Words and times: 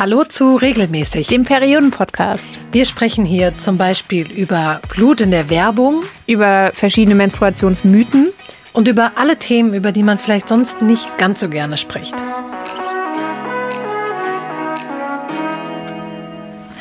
Hallo 0.00 0.22
zu 0.22 0.54
Regelmäßig, 0.54 1.26
dem 1.26 1.42
Perioden-Podcast. 1.42 2.60
Wir 2.70 2.84
sprechen 2.84 3.24
hier 3.24 3.58
zum 3.58 3.78
Beispiel 3.78 4.30
über 4.30 4.80
Blut 4.88 5.20
in 5.20 5.32
der 5.32 5.50
Werbung, 5.50 6.04
über 6.28 6.70
verschiedene 6.72 7.16
Menstruationsmythen 7.16 8.28
und 8.72 8.86
über 8.86 9.14
alle 9.16 9.40
Themen, 9.40 9.74
über 9.74 9.90
die 9.90 10.04
man 10.04 10.16
vielleicht 10.16 10.48
sonst 10.48 10.82
nicht 10.82 11.18
ganz 11.18 11.40
so 11.40 11.48
gerne 11.48 11.76
spricht. 11.76 12.14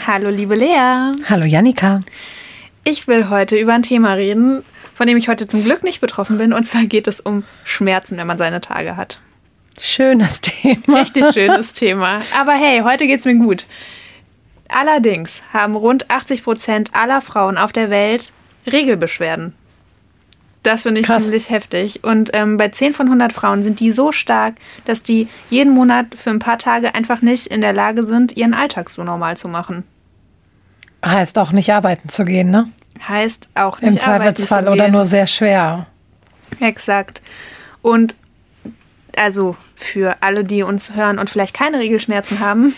Hallo, 0.06 0.30
liebe 0.30 0.54
Lea. 0.54 1.12
Hallo, 1.28 1.46
Janika. 1.46 2.02
Ich 2.84 3.08
will 3.08 3.32
heute 3.32 3.58
über 3.58 3.74
ein 3.74 3.82
Thema 3.82 4.14
reden, 4.14 4.64
von 4.94 5.08
dem 5.08 5.18
ich 5.18 5.28
heute 5.28 5.48
zum 5.48 5.64
Glück 5.64 5.84
nicht 5.84 6.02
betroffen 6.02 6.38
bin. 6.38 6.54
Und 6.54 6.66
zwar 6.66 6.84
geht 6.86 7.08
es 7.08 7.20
um 7.20 7.46
Schmerzen, 7.64 8.16
wenn 8.18 8.28
man 8.28 8.38
seine 8.38 8.62
Tage 8.62 8.96
hat. 8.96 9.20
Schönes 9.80 10.42
Thema. 10.42 11.02
Richtig 11.02 11.34
schönes 11.34 11.74
Thema. 11.74 12.22
Aber 12.40 12.54
hey, 12.54 12.82
heute 12.84 13.08
geht's 13.08 13.26
mir 13.26 13.36
gut. 13.36 13.66
Allerdings 14.70 15.44
haben 15.54 15.76
rund 15.76 16.10
80 16.10 16.44
Prozent 16.44 16.90
aller 16.94 17.22
Frauen 17.22 17.58
auf 17.58 17.72
der 17.72 17.90
Welt 17.90 18.34
Regelbeschwerden. 18.66 19.54
Das 20.64 20.84
finde 20.84 21.00
ich 21.00 21.08
Krass. 21.08 21.24
ziemlich 21.24 21.50
heftig. 21.50 22.04
Und 22.04 22.32
ähm, 22.34 22.58
bei 22.58 22.68
10 22.68 22.94
von 22.94 23.08
100 23.08 23.32
Frauen 23.32 23.64
sind 23.64 23.80
die 23.80 23.92
so 23.94 24.12
stark, 24.12 24.56
dass 24.84 25.02
die 25.02 25.30
jeden 25.50 25.74
Monat 25.74 26.08
für 26.16 26.30
ein 26.32 26.40
paar 26.40 26.58
Tage 26.58 26.94
einfach 26.94 27.22
nicht 27.22 27.48
in 27.48 27.62
der 27.62 27.72
Lage 27.72 28.06
sind, 28.06 28.36
ihren 28.36 28.54
Alltag 28.54 28.90
so 28.90 29.04
normal 29.04 29.38
zu 29.38 29.48
machen. 29.48 29.84
Heißt 31.06 31.38
auch 31.38 31.54
nicht 31.54 31.74
arbeiten 31.74 32.10
zu 32.10 32.26
gehen, 32.26 32.50
ne? 32.50 32.68
Heißt 33.08 33.50
auch 33.56 33.80
nicht 33.80 33.90
Im 33.94 34.00
Zweifelsfall 34.00 34.68
oder 34.68 34.90
nur 34.90 35.06
sehr 35.06 35.28
schwer. 35.28 35.86
Exakt. 36.60 37.22
Und 37.82 38.16
also 39.18 39.56
für 39.76 40.18
alle, 40.22 40.44
die 40.44 40.64
uns 40.64 40.96
hören 40.96 41.20
und 41.20 41.30
vielleicht 41.30 41.56
keine 41.56 41.80
Regelschmerzen 41.80 42.40
haben. 42.40 42.76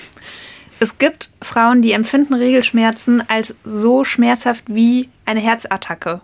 Es 0.80 0.98
gibt 0.98 1.30
Frauen, 1.42 1.82
die 1.82 1.92
empfinden 1.92 2.34
Regelschmerzen 2.34 3.24
als 3.30 3.56
so 3.64 4.04
schmerzhaft 4.04 4.64
wie 4.68 5.10
eine 5.26 5.42
Herzattacke. 5.42 6.22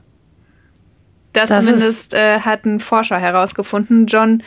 Das, 1.33 1.49
das 1.49 1.65
zumindest 1.65 2.13
äh, 2.13 2.39
hat 2.39 2.65
ein 2.65 2.79
Forscher 2.79 3.17
herausgefunden. 3.17 4.07
John 4.07 4.41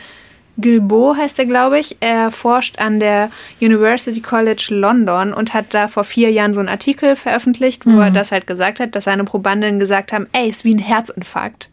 Gilbo 0.57 1.15
heißt 1.15 1.37
er, 1.37 1.45
glaube 1.45 1.79
ich. 1.79 1.97
Er 1.99 2.31
forscht 2.31 2.79
an 2.79 2.99
der 2.99 3.29
University 3.61 4.21
College 4.21 4.67
London 4.69 5.33
und 5.33 5.53
hat 5.53 5.73
da 5.73 5.87
vor 5.87 6.03
vier 6.03 6.31
Jahren 6.31 6.53
so 6.53 6.59
einen 6.59 6.69
Artikel 6.69 7.15
veröffentlicht, 7.15 7.85
wo 7.85 7.91
mhm. 7.91 8.01
er 8.01 8.11
das 8.11 8.31
halt 8.31 8.47
gesagt 8.47 8.79
hat, 8.79 8.95
dass 8.95 9.03
seine 9.03 9.23
Probandinnen 9.23 9.79
gesagt 9.79 10.11
haben, 10.11 10.27
ey, 10.31 10.49
ist 10.49 10.65
wie 10.65 10.73
ein 10.73 10.79
Herzinfarkt 10.79 11.69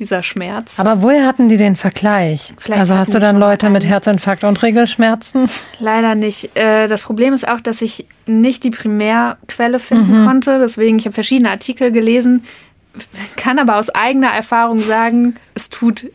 dieser 0.00 0.22
Schmerz. 0.22 0.80
Aber 0.80 1.02
woher 1.02 1.26
hatten 1.26 1.48
die 1.48 1.58
den 1.58 1.76
Vergleich? 1.76 2.54
Vielleicht 2.58 2.80
also 2.80 2.96
hast 2.96 3.14
du 3.14 3.20
dann 3.20 3.38
Leute 3.38 3.70
mit 3.70 3.86
Herzinfarkt 3.86 4.42
und 4.42 4.60
Regelschmerzen? 4.62 5.48
Leider 5.78 6.14
nicht. 6.14 6.56
Äh, 6.56 6.88
das 6.88 7.04
Problem 7.04 7.34
ist 7.34 7.46
auch, 7.46 7.60
dass 7.60 7.82
ich 7.82 8.06
nicht 8.26 8.64
die 8.64 8.70
Primärquelle 8.70 9.78
finden 9.78 10.22
mhm. 10.22 10.26
konnte. 10.26 10.58
Deswegen, 10.58 10.98
ich 10.98 11.04
habe 11.04 11.14
verschiedene 11.14 11.50
Artikel 11.50 11.92
gelesen, 11.92 12.44
kann 13.36 13.58
aber 13.58 13.76
aus 13.76 13.90
eigener 13.90 14.30
Erfahrung 14.30 14.80
sagen, 14.80 15.36
es 15.54 15.68
tut 15.68 16.06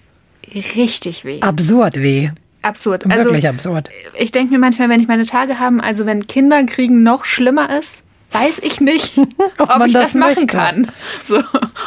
richtig 0.54 1.24
weh. 1.24 1.42
Absurd 1.42 2.02
weh. 2.02 2.32
Absurd. 2.64 3.06
Also, 3.06 3.26
Wirklich 3.26 3.48
absurd. 3.48 3.92
Ich 4.18 4.32
denke 4.32 4.52
mir 4.52 4.60
manchmal, 4.60 4.90
wenn 4.90 5.00
ich 5.00 5.08
meine 5.08 5.26
Tage 5.26 5.60
habe, 5.60 5.84
also 5.84 6.08
wenn 6.08 6.26
Kinder 6.26 6.64
kriegen 6.64 7.04
noch 7.04 7.24
schlimmer 7.24 7.70
ist, 7.78 8.02
weiß 8.36 8.60
ich 8.60 8.82
nicht, 8.82 9.18
ob, 9.58 9.70
ob 9.70 9.86
ich 9.86 9.94
das, 9.94 10.14
das 10.14 10.14
machen 10.16 10.48
kann. 10.48 10.92
So, 11.24 11.42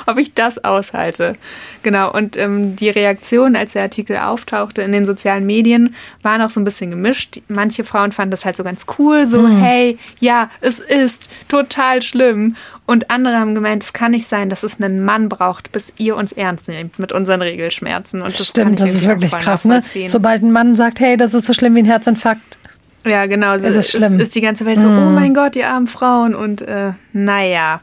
ob 0.07 0.19
ich 0.19 0.35
das 0.35 0.65
aushalte. 0.65 1.37
Genau, 1.83 2.13
und 2.13 2.37
ähm, 2.37 2.75
die 2.77 2.89
Reaktion, 2.89 3.55
als 3.55 3.75
der 3.75 3.83
Artikel 3.83 4.17
auftauchte 4.17 4.83
in 4.83 4.91
den 4.91 5.07
sozialen 5.07 5.47
Medien, 5.47 5.95
waren 6.23 6.43
auch 6.43 6.51
so 6.51 6.61
ein 6.61 6.65
bisschen 6.65 6.91
gemischt. 6.91 7.41
Manche 7.49 7.85
Frauen 7.85 8.11
fanden 8.11 8.33
das 8.33 8.45
halt 8.45 8.57
so 8.57 8.65
ganz 8.65 8.87
cool, 8.99 9.27
so, 9.27 9.43
mhm. 9.43 9.61
hey, 9.61 9.99
ja, 10.19 10.51
es 10.61 10.79
ist 10.79 11.31
total 11.49 12.03
schlimm. 12.03 12.57
Und 12.87 13.11
andere 13.11 13.39
haben 13.39 13.55
gemeint, 13.55 13.85
es 13.85 13.93
kann 13.93 14.13
nicht 14.13 14.27
sein, 14.27 14.49
dass 14.49 14.63
es 14.63 14.81
einen 14.81 15.05
Mann 15.05 15.29
braucht, 15.29 15.73
bis 15.73 15.93
ihr 15.99 16.17
uns 16.17 16.33
ernst 16.33 16.69
nehmt 16.69 16.99
mit 16.99 17.13
unseren 17.13 17.43
Regelschmerzen. 17.43 18.23
Und 18.23 18.39
das 18.39 18.49
Stimmt, 18.49 18.81
das 18.81 18.95
ist 18.95 19.07
wirklich 19.07 19.31
krass, 19.31 19.67
ne? 19.67 19.83
Sobald 20.07 20.43
ein 20.43 20.53
Mann 20.53 20.75
sagt, 20.75 20.99
hey, 21.01 21.17
das 21.17 21.35
ist 21.35 21.47
so 21.47 21.53
schlimm 21.53 21.75
wie 21.75 21.81
ein 21.81 21.85
Herzinfarkt, 21.85 22.58
ja, 23.09 23.27
genau. 23.27 23.55
Es 23.55 23.63
ist, 23.65 23.91
schlimm. 23.91 24.15
Ist, 24.15 24.23
ist 24.23 24.35
die 24.35 24.41
ganze 24.41 24.65
Welt 24.67 24.81
so, 24.81 24.89
mm. 24.89 25.09
oh 25.09 25.11
mein 25.11 25.35
Gott, 25.35 25.55
die 25.55 25.65
armen 25.65 25.87
Frauen. 25.87 26.35
Und 26.35 26.63
äh, 26.63 26.93
naja. 27.13 27.81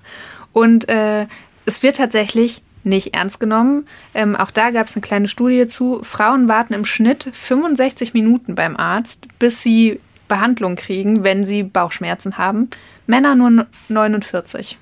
Und 0.53 0.87
äh, 0.89 1.27
es 1.65 1.83
wird 1.83 1.97
tatsächlich 1.97 2.61
nicht 2.83 3.15
ernst 3.15 3.39
genommen. 3.39 3.87
Ähm, 4.13 4.35
auch 4.35 4.51
da 4.51 4.71
gab 4.71 4.87
es 4.87 4.95
eine 4.95 5.01
kleine 5.01 5.27
Studie 5.27 5.67
zu. 5.67 6.01
Frauen 6.03 6.47
warten 6.47 6.73
im 6.73 6.85
Schnitt 6.85 7.29
65 7.33 8.13
Minuten 8.13 8.55
beim 8.55 8.77
Arzt, 8.77 9.27
bis 9.39 9.61
sie 9.61 9.99
Behandlung 10.27 10.75
kriegen, 10.75 11.23
wenn 11.23 11.45
sie 11.45 11.63
Bauchschmerzen 11.63 12.37
haben. 12.37 12.69
Männer 13.07 13.35
nur 13.35 13.67
49. 13.89 14.77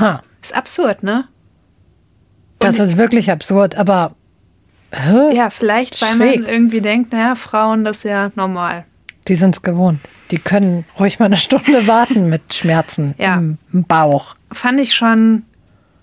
Ha. 0.00 0.22
Ist 0.42 0.54
absurd, 0.54 1.02
ne? 1.02 1.24
Und 2.62 2.64
das 2.64 2.78
ist 2.78 2.96
wirklich 2.96 3.30
absurd, 3.30 3.76
aber. 3.76 4.14
Hä? 4.92 5.34
Ja, 5.34 5.50
vielleicht, 5.50 6.00
weil 6.02 6.16
Schräg. 6.16 6.40
man 6.40 6.48
irgendwie 6.48 6.80
denkt, 6.80 7.12
naja, 7.12 7.34
Frauen, 7.34 7.84
das 7.84 7.98
ist 7.98 8.04
ja 8.04 8.30
normal. 8.36 8.84
Die 9.28 9.36
sind 9.36 9.54
es 9.54 9.62
gewohnt. 9.62 10.00
Die 10.30 10.38
können 10.38 10.84
ruhig 10.98 11.18
mal 11.18 11.26
eine 11.26 11.36
Stunde 11.36 11.86
warten 11.86 12.28
mit 12.28 12.54
Schmerzen 12.54 13.14
ja. 13.18 13.36
im 13.36 13.58
Bauch. 13.72 14.34
Fand 14.52 14.80
ich 14.80 14.94
schon, 14.94 15.44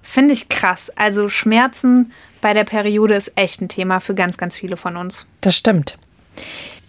finde 0.02 0.34
ich 0.34 0.50
krass. 0.50 0.92
Also 0.96 1.30
Schmerzen 1.30 2.12
bei 2.42 2.54
der 2.54 2.64
Periode 2.64 3.16
ist 3.16 3.34
echt 3.36 3.62
ein 3.62 3.70
Thema 3.70 4.00
für 4.00 4.16
ganz, 4.16 4.38
ganz 4.38 4.58
viele 4.58 4.78
von 4.78 4.98
uns. 4.98 5.28
Das 5.42 5.56
stimmt. 5.56 5.98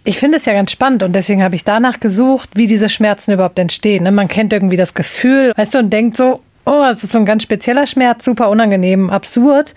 Ich 0.03 0.17
finde 0.17 0.37
es 0.37 0.45
ja 0.45 0.53
ganz 0.53 0.71
spannend 0.71 1.03
und 1.03 1.13
deswegen 1.13 1.41
habe 1.43 1.55
ich 1.55 1.63
danach 1.63 1.99
gesucht, 1.99 2.49
wie 2.55 2.67
diese 2.67 2.89
Schmerzen 2.89 3.31
überhaupt 3.31 3.57
entstehen. 3.57 4.03
Ne? 4.03 4.11
Man 4.11 4.27
kennt 4.27 4.51
irgendwie 4.51 4.75
das 4.75 4.93
Gefühl, 4.93 5.53
weißt 5.55 5.75
du, 5.75 5.79
und 5.79 5.91
denkt 5.91 6.17
so, 6.17 6.41
oh, 6.65 6.81
das 6.81 7.03
ist 7.03 7.13
so 7.13 7.19
ein 7.19 7.25
ganz 7.25 7.43
spezieller 7.43 7.87
Schmerz, 7.87 8.25
super 8.25 8.49
unangenehm, 8.49 9.09
absurd, 9.09 9.73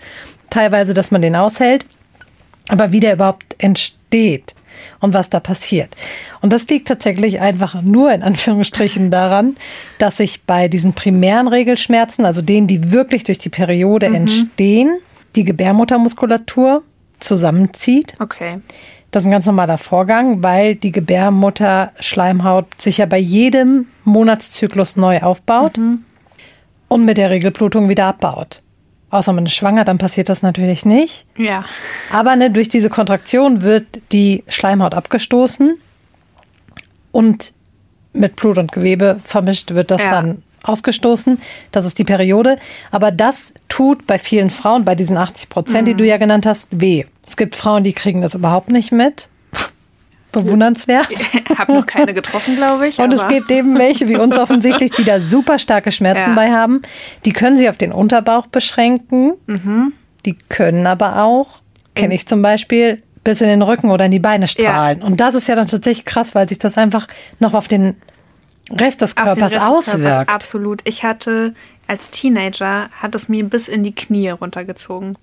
teilweise, 0.49 0.93
dass 0.93 1.11
man 1.11 1.21
den 1.21 1.35
aushält. 1.35 1.85
Aber 2.67 2.91
wie 2.91 2.99
der 2.99 3.13
überhaupt 3.13 3.55
entsteht, 3.59 4.53
und 4.99 5.13
was 5.13 5.29
da 5.29 5.39
passiert. 5.39 5.89
Und 6.41 6.53
das 6.53 6.67
liegt 6.67 6.87
tatsächlich 6.87 7.39
einfach 7.39 7.81
nur 7.81 8.11
in 8.11 8.23
Anführungsstrichen 8.23 9.11
daran, 9.11 9.55
dass 9.99 10.17
sich 10.17 10.43
bei 10.43 10.67
diesen 10.67 10.93
primären 10.93 11.47
Regelschmerzen, 11.47 12.25
also 12.25 12.41
denen, 12.41 12.67
die 12.67 12.91
wirklich 12.91 13.23
durch 13.23 13.37
die 13.37 13.49
Periode 13.49 14.09
mhm. 14.09 14.15
entstehen, 14.15 14.97
die 15.35 15.43
Gebärmuttermuskulatur 15.43 16.83
zusammenzieht. 17.19 18.15
Okay. 18.19 18.59
Das 19.11 19.23
ist 19.23 19.27
ein 19.27 19.31
ganz 19.31 19.45
normaler 19.45 19.77
Vorgang, 19.77 20.43
weil 20.43 20.75
die 20.75 20.91
Gebärmutterschleimhaut 20.91 22.65
sich 22.79 22.97
ja 22.97 23.05
bei 23.05 23.17
jedem 23.17 23.87
Monatszyklus 24.03 24.97
neu 24.97 25.21
aufbaut 25.21 25.77
mhm. 25.77 26.03
und 26.87 27.05
mit 27.05 27.17
der 27.17 27.29
Regelblutung 27.29 27.89
wieder 27.89 28.05
abbaut. 28.05 28.61
Außer 29.09 29.31
man 29.31 29.45
ist 29.45 29.53
schwanger, 29.53 29.85
dann 29.85 29.97
passiert 29.97 30.27
das 30.27 30.43
natürlich 30.43 30.85
nicht. 30.85 31.25
Ja. 31.37 31.63
Aber 32.11 32.35
ne, 32.35 32.51
durch 32.51 32.67
diese 32.67 32.89
Kontraktion 32.89 33.61
wird 33.61 33.85
die 34.11 34.43
Schleimhaut 34.49 34.93
abgestoßen 34.93 35.77
und 37.11 37.53
mit 38.11 38.35
Blut 38.35 38.57
und 38.57 38.71
Gewebe 38.71 39.19
vermischt 39.23 39.73
wird 39.73 39.91
das 39.91 40.03
ja. 40.03 40.09
dann 40.09 40.43
ausgestoßen. 40.63 41.39
Das 41.71 41.85
ist 41.85 41.99
die 41.99 42.03
Periode. 42.03 42.57
Aber 42.91 43.11
das 43.11 43.53
tut 43.69 44.05
bei 44.07 44.19
vielen 44.19 44.49
Frauen, 44.49 44.83
bei 44.83 44.95
diesen 44.95 45.15
80 45.15 45.49
Prozent, 45.49 45.87
mhm. 45.87 45.91
die 45.91 45.95
du 45.95 46.05
ja 46.05 46.17
genannt 46.17 46.45
hast, 46.45 46.67
weh. 46.71 47.05
Es 47.25 47.37
gibt 47.37 47.55
Frauen, 47.55 47.83
die 47.83 47.93
kriegen 47.93 48.21
das 48.21 48.33
überhaupt 48.33 48.69
nicht 48.69 48.91
mit 48.91 49.29
bewundernswert. 50.43 51.07
Ich 51.17 51.57
habe 51.57 51.73
noch 51.73 51.85
keine 51.85 52.13
getroffen, 52.13 52.55
glaube 52.55 52.87
ich. 52.87 52.99
Und 52.99 53.11
es 53.13 53.27
gibt 53.27 53.49
eben 53.49 53.77
welche 53.77 54.07
wie 54.07 54.17
uns 54.17 54.37
offensichtlich, 54.37 54.91
die 54.91 55.03
da 55.03 55.19
super 55.19 55.59
starke 55.59 55.91
Schmerzen 55.91 56.29
ja. 56.29 56.35
bei 56.35 56.51
haben. 56.51 56.81
Die 57.25 57.33
können 57.33 57.57
sich 57.57 57.69
auf 57.69 57.77
den 57.77 57.91
Unterbauch 57.91 58.47
beschränken. 58.47 59.33
Mhm. 59.47 59.93
Die 60.25 60.37
können 60.49 60.85
aber 60.85 61.23
auch, 61.23 61.61
kenne 61.95 62.13
ich 62.13 62.27
zum 62.27 62.41
Beispiel, 62.41 63.01
bis 63.23 63.41
in 63.41 63.47
den 63.47 63.61
Rücken 63.61 63.89
oder 63.89 64.05
in 64.05 64.11
die 64.11 64.19
Beine 64.19 64.47
strahlen. 64.47 64.99
Ja. 64.99 65.05
Und 65.05 65.19
das 65.19 65.35
ist 65.35 65.47
ja 65.47 65.55
dann 65.55 65.67
tatsächlich 65.67 66.05
krass, 66.05 66.35
weil 66.35 66.47
sich 66.47 66.59
das 66.59 66.77
einfach 66.77 67.07
noch 67.39 67.53
auf 67.53 67.67
den 67.67 67.95
Rest 68.71 69.01
des 69.01 69.15
Körpers 69.15 69.53
Rest 69.53 69.61
auswirkt. 69.61 70.03
Des 70.03 70.11
Körpers, 70.11 70.27
absolut. 70.35 70.81
Ich 70.83 71.03
hatte 71.03 71.53
als 71.87 72.11
Teenager 72.11 72.89
hat 73.01 73.15
es 73.15 73.29
mir 73.29 73.43
bis 73.45 73.67
in 73.67 73.83
die 73.83 73.95
Knie 73.95 74.29
runtergezogen. 74.29 75.17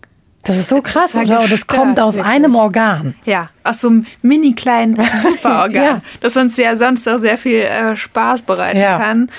Das 0.45 0.57
ist 0.59 0.69
so 0.69 0.83
krass, 0.83 1.15
ist 1.15 1.23
oder? 1.23 1.41
Und 1.41 1.51
das 1.51 1.67
kommt 1.67 1.99
aus 1.99 2.17
wirklich. 2.17 2.33
einem 2.35 2.55
Organ. 2.55 3.15
Ja, 3.25 3.51
aus 3.63 3.81
so 3.81 3.89
einem 3.89 4.07
mini 4.23 4.55
kleinen 4.55 4.97
Superorgan, 5.23 5.83
ja. 5.83 6.03
das 6.21 6.37
uns 6.37 6.57
ja 6.57 6.77
sonst 6.77 7.09
auch 7.09 7.19
sehr 7.19 7.39
viel 7.39 7.61
äh, 7.61 7.97
Spaß 7.97 8.43
bereiten 8.43 8.79
ja. 8.79 8.99
kann. 8.99 9.31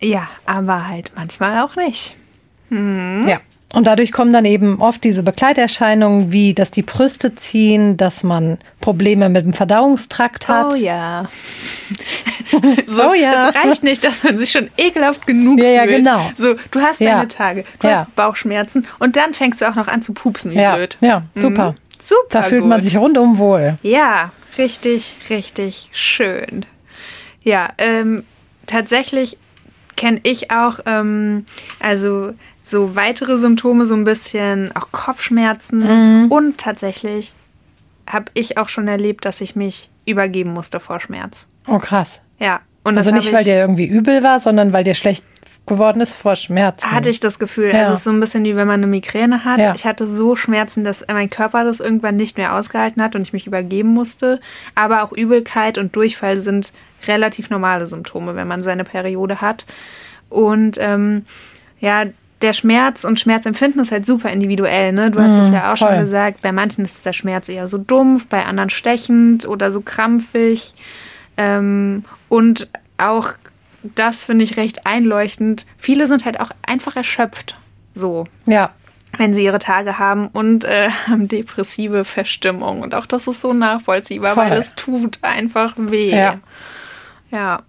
Ja, 0.00 0.28
aber 0.46 0.88
halt 0.88 1.12
manchmal 1.16 1.58
auch 1.60 1.76
nicht. 1.76 2.16
Mhm. 2.68 3.26
Ja. 3.26 3.38
Und 3.72 3.86
dadurch 3.86 4.10
kommen 4.10 4.32
dann 4.32 4.44
eben 4.44 4.80
oft 4.80 5.04
diese 5.04 5.22
Begleiterscheinungen, 5.22 6.32
wie 6.32 6.54
dass 6.54 6.72
die 6.72 6.82
Brüste 6.82 7.36
ziehen, 7.36 7.96
dass 7.96 8.24
man 8.24 8.58
Probleme 8.80 9.28
mit 9.28 9.44
dem 9.44 9.52
Verdauungstrakt 9.52 10.48
hat. 10.48 10.72
Oh 10.72 10.74
ja. 10.74 11.26
so, 12.88 13.10
oh 13.10 13.14
ja. 13.14 13.50
Es 13.50 13.54
reicht 13.54 13.82
nicht, 13.84 14.04
dass 14.04 14.24
man 14.24 14.36
sich 14.36 14.50
schon 14.50 14.70
ekelhaft 14.76 15.24
genug 15.24 15.60
ja, 15.60 15.64
fühlt. 15.64 15.76
Ja, 15.76 15.86
genau. 15.86 16.32
So, 16.36 16.54
du 16.72 16.80
hast 16.80 17.00
ja. 17.00 17.16
deine 17.16 17.28
Tage, 17.28 17.64
du 17.78 17.86
ja. 17.86 18.00
hast 18.00 18.16
Bauchschmerzen 18.16 18.88
und 18.98 19.16
dann 19.16 19.34
fängst 19.34 19.60
du 19.60 19.68
auch 19.68 19.76
noch 19.76 19.86
an 19.86 20.02
zu 20.02 20.14
pupsen, 20.14 20.50
wie 20.50 20.56
ja. 20.56 20.74
blöd. 20.74 20.96
Ja, 21.00 21.22
super. 21.36 21.72
Mhm. 21.72 21.76
Super. 22.02 22.26
Da 22.30 22.42
fühlt 22.42 22.62
gut. 22.62 22.70
man 22.70 22.82
sich 22.82 22.96
rundum 22.96 23.38
wohl. 23.38 23.78
Ja, 23.82 24.32
richtig, 24.58 25.16
richtig 25.28 25.90
schön. 25.92 26.64
Ja, 27.42 27.70
ähm, 27.78 28.24
tatsächlich 28.66 29.36
kenne 29.96 30.20
ich 30.22 30.50
auch, 30.50 30.80
ähm, 30.86 31.44
also 31.78 32.32
so 32.70 32.96
weitere 32.96 33.38
Symptome, 33.38 33.86
so 33.86 33.94
ein 33.94 34.04
bisschen 34.04 34.74
auch 34.76 34.90
Kopfschmerzen 34.92 35.78
Mhm. 36.24 36.30
und 36.32 36.58
tatsächlich 36.58 37.32
habe 38.06 38.26
ich 38.34 38.58
auch 38.58 38.68
schon 38.68 38.88
erlebt, 38.88 39.24
dass 39.24 39.40
ich 39.40 39.54
mich 39.56 39.90
übergeben 40.06 40.52
musste 40.52 40.80
vor 40.80 41.00
Schmerz. 41.00 41.48
Oh, 41.68 41.78
krass. 41.78 42.20
Ja. 42.38 42.60
Und 42.82 42.96
Also 42.96 43.12
nicht, 43.12 43.32
weil 43.32 43.44
dir 43.44 43.56
irgendwie 43.56 43.86
übel 43.86 44.22
war, 44.22 44.40
sondern 44.40 44.72
weil 44.72 44.84
dir 44.84 44.94
schlecht 44.94 45.24
geworden 45.66 46.00
ist 46.00 46.14
vor 46.16 46.34
Schmerzen. 46.34 46.90
hatte 46.90 47.10
ich 47.10 47.20
das 47.20 47.38
Gefühl. 47.38 47.68
Ja. 47.72 47.80
Also 47.80 47.92
es 47.92 47.98
ist 48.00 48.04
so 48.04 48.10
ein 48.10 48.18
bisschen 48.18 48.42
wie 48.44 48.56
wenn 48.56 48.66
man 48.66 48.80
eine 48.80 48.86
Migräne 48.86 49.44
hat. 49.44 49.58
Ja. 49.60 49.74
Ich 49.74 49.84
hatte 49.84 50.08
so 50.08 50.34
Schmerzen, 50.34 50.82
dass 50.82 51.04
mein 51.06 51.28
Körper 51.30 51.62
das 51.64 51.78
irgendwann 51.80 52.16
nicht 52.16 52.38
mehr 52.38 52.54
ausgehalten 52.56 53.02
hat 53.02 53.14
und 53.14 53.22
ich 53.22 53.32
mich 53.34 53.46
übergeben 53.46 53.90
musste. 53.90 54.40
Aber 54.74 55.02
auch 55.04 55.12
Übelkeit 55.12 55.76
und 55.78 55.94
Durchfall 55.94 56.40
sind 56.40 56.72
relativ 57.06 57.50
normale 57.50 57.86
Symptome, 57.86 58.34
wenn 58.34 58.48
man 58.48 58.62
seine 58.62 58.84
Periode 58.84 59.40
hat. 59.42 59.66
Und 60.30 60.78
ähm, 60.80 61.26
ja, 61.80 62.04
der 62.42 62.52
Schmerz 62.52 63.04
und 63.04 63.20
Schmerzempfinden 63.20 63.82
ist 63.82 63.92
halt 63.92 64.06
super 64.06 64.30
individuell. 64.30 64.92
Ne? 64.92 65.10
Du 65.10 65.20
hast 65.20 65.32
es 65.32 65.50
ja 65.50 65.72
auch 65.72 65.76
voll. 65.76 65.88
schon 65.88 65.98
gesagt. 65.98 66.42
Bei 66.42 66.52
manchen 66.52 66.84
ist 66.84 67.04
der 67.04 67.12
Schmerz 67.12 67.48
eher 67.48 67.68
so 67.68 67.78
dumpf, 67.78 68.28
bei 68.28 68.44
anderen 68.46 68.70
stechend 68.70 69.46
oder 69.46 69.72
so 69.72 69.82
krampfig. 69.82 70.74
Ähm, 71.36 72.04
und 72.28 72.68
auch 72.96 73.32
das 73.82 74.24
finde 74.24 74.44
ich 74.44 74.56
recht 74.56 74.86
einleuchtend. 74.86 75.66
Viele 75.76 76.06
sind 76.06 76.24
halt 76.24 76.40
auch 76.40 76.50
einfach 76.66 76.96
erschöpft, 76.96 77.56
so, 77.94 78.26
ja. 78.46 78.70
wenn 79.16 79.34
sie 79.34 79.44
ihre 79.44 79.58
Tage 79.58 79.98
haben 79.98 80.28
und 80.28 80.64
äh, 80.64 80.90
haben 81.08 81.28
depressive 81.28 82.04
Verstimmung. 82.04 82.80
Und 82.80 82.94
auch 82.94 83.06
das 83.06 83.26
ist 83.26 83.40
so 83.40 83.52
nachvollziehbar, 83.52 84.34
Voll. 84.34 84.44
weil 84.44 84.58
es 84.58 84.74
tut 84.74 85.18
einfach 85.22 85.74
weh. 85.76 86.14
Ja. 86.14 86.40
Ja. 87.30 87.62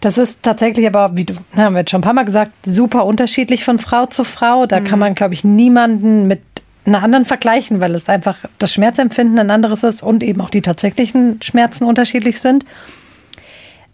Das 0.00 0.16
ist 0.16 0.42
tatsächlich 0.42 0.86
aber, 0.86 1.16
wie 1.16 1.24
du, 1.24 1.34
na, 1.54 1.64
haben 1.64 1.74
wir 1.74 1.80
jetzt 1.80 1.90
schon 1.90 2.00
ein 2.00 2.04
paar 2.04 2.12
Mal 2.12 2.24
gesagt, 2.24 2.52
super 2.64 3.04
unterschiedlich 3.04 3.64
von 3.64 3.78
Frau 3.78 4.06
zu 4.06 4.24
Frau. 4.24 4.66
Da 4.66 4.80
kann 4.80 4.98
man, 4.98 5.14
glaube 5.14 5.34
ich, 5.34 5.42
niemanden 5.42 6.28
mit 6.28 6.40
einer 6.86 7.02
anderen 7.02 7.24
vergleichen, 7.24 7.80
weil 7.80 7.94
es 7.94 8.08
einfach 8.08 8.38
das 8.58 8.72
Schmerzempfinden 8.72 9.38
ein 9.38 9.50
anderes 9.50 9.82
ist 9.82 10.02
und 10.02 10.22
eben 10.22 10.40
auch 10.40 10.50
die 10.50 10.62
tatsächlichen 10.62 11.40
Schmerzen 11.42 11.84
unterschiedlich 11.84 12.40
sind. 12.40 12.64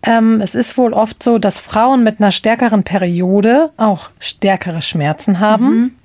Ähm, 0.07 0.41
es 0.43 0.55
ist 0.55 0.77
wohl 0.77 0.93
oft 0.93 1.23
so, 1.23 1.39
dass 1.39 1.61
Frauen 1.61 2.05
mit 2.05 2.21
einer 2.21 2.31
stärkeren 2.31 2.85
Periode 2.85 3.71
auch 3.79 4.11
stärkere 4.19 4.83
Schmerzen 4.83 5.41
haben. 5.41 5.97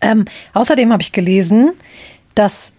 Ähm, 0.00 0.26
außerdem 0.52 0.92
habe 0.92 1.02
ich 1.02 1.12
gelesen, 1.12 1.72
dass 2.34 2.74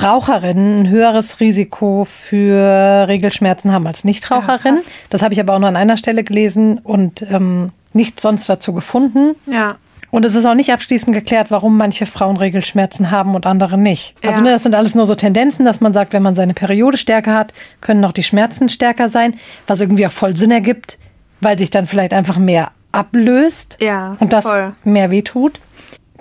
Raucherinnen 0.00 0.82
ein 0.82 0.88
höheres 0.88 1.40
Risiko 1.40 2.04
für 2.04 3.06
Regelschmerzen 3.08 3.72
haben 3.72 3.86
als 3.86 4.04
Nichtraucherinnen. 4.04 4.78
Ja, 4.80 4.90
das 5.10 5.22
habe 5.22 5.34
ich 5.34 5.40
aber 5.40 5.54
auch 5.54 5.58
nur 5.58 5.68
an 5.68 5.76
einer 5.76 5.96
Stelle 5.96 6.24
gelesen 6.24 6.78
und 6.78 7.22
ähm, 7.30 7.72
nichts 7.92 8.22
sonst 8.22 8.48
dazu 8.48 8.72
gefunden. 8.72 9.34
Ja. 9.46 9.76
Und 10.10 10.26
es 10.26 10.34
ist 10.34 10.44
auch 10.44 10.54
nicht 10.54 10.70
abschließend 10.72 11.14
geklärt, 11.14 11.50
warum 11.50 11.76
manche 11.78 12.04
Frauen 12.04 12.36
Regelschmerzen 12.36 13.10
haben 13.10 13.34
und 13.34 13.46
andere 13.46 13.78
nicht. 13.78 14.14
Also 14.22 14.38
Ja. 14.38 14.42
ne, 14.44 14.50
das 14.50 14.62
sind 14.62 14.74
alles 14.74 14.94
nur 14.94 15.06
so 15.06 15.14
Tendenzen, 15.14 15.64
dass 15.64 15.80
man 15.80 15.94
sagt, 15.94 16.12
wenn 16.12 16.22
man 16.22 16.36
seine 16.36 16.52
Periode 16.54 16.98
stärker 16.98 17.34
hat, 17.34 17.54
können 17.80 18.04
auch 18.04 18.12
die 18.12 18.22
Schmerzen 18.22 18.68
stärker 18.68 19.08
sein, 19.08 19.34
was 19.66 19.80
irgendwie 19.80 20.06
auch 20.06 20.12
voll 20.12 20.36
Sinn 20.36 20.50
ergibt, 20.50 20.98
weil 21.40 21.58
sich 21.58 21.70
dann 21.70 21.86
vielleicht 21.86 22.12
einfach 22.12 22.36
mehr 22.38 22.72
ablöst 22.92 23.78
Ja, 23.80 24.16
und 24.20 24.34
das 24.34 24.44
voll. 24.44 24.74
mehr 24.84 25.10
wehtut. 25.10 25.58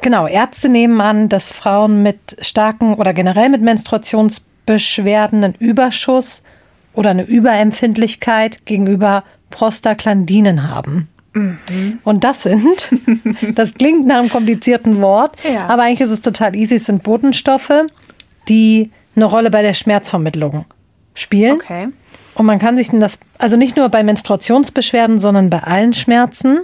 Genau, 0.01 0.27
Ärzte 0.27 0.67
nehmen 0.69 0.99
an, 0.99 1.29
dass 1.29 1.51
Frauen 1.51 2.01
mit 2.03 2.35
starken 2.41 2.95
oder 2.95 3.13
generell 3.13 3.49
mit 3.49 3.61
Menstruationsbeschwerden 3.61 5.43
einen 5.43 5.55
Überschuss 5.55 6.41
oder 6.93 7.11
eine 7.11 7.23
Überempfindlichkeit 7.23 8.65
gegenüber 8.65 9.23
Prostaglandinen 9.51 10.69
haben. 10.69 11.07
Mhm. 11.33 11.99
Und 12.03 12.23
das 12.23 12.43
sind, 12.43 12.89
das 13.55 13.73
klingt 13.75 14.05
nach 14.07 14.19
einem 14.19 14.29
komplizierten 14.29 15.01
Wort, 15.01 15.37
Ja. 15.43 15.67
aber 15.67 15.83
eigentlich 15.83 16.01
ist 16.01 16.09
es 16.09 16.21
total 16.21 16.55
easy. 16.55 16.75
Es 16.75 16.85
sind 16.85 17.03
Botenstoffe, 17.03 17.71
die 18.49 18.91
eine 19.15 19.25
Rolle 19.25 19.51
bei 19.51 19.61
der 19.61 19.73
Schmerzvermittlung 19.73 20.65
spielen. 21.13 21.53
Okay. 21.53 21.89
Und 22.35 22.45
man 22.45 22.59
kann 22.59 22.77
sich 22.77 22.89
das, 22.91 23.19
also 23.37 23.57
nicht 23.57 23.75
nur 23.77 23.89
bei 23.89 24.03
Menstruationsbeschwerden, 24.03 25.19
sondern 25.19 25.49
bei 25.49 25.59
allen 25.63 25.93
Schmerzen. 25.93 26.61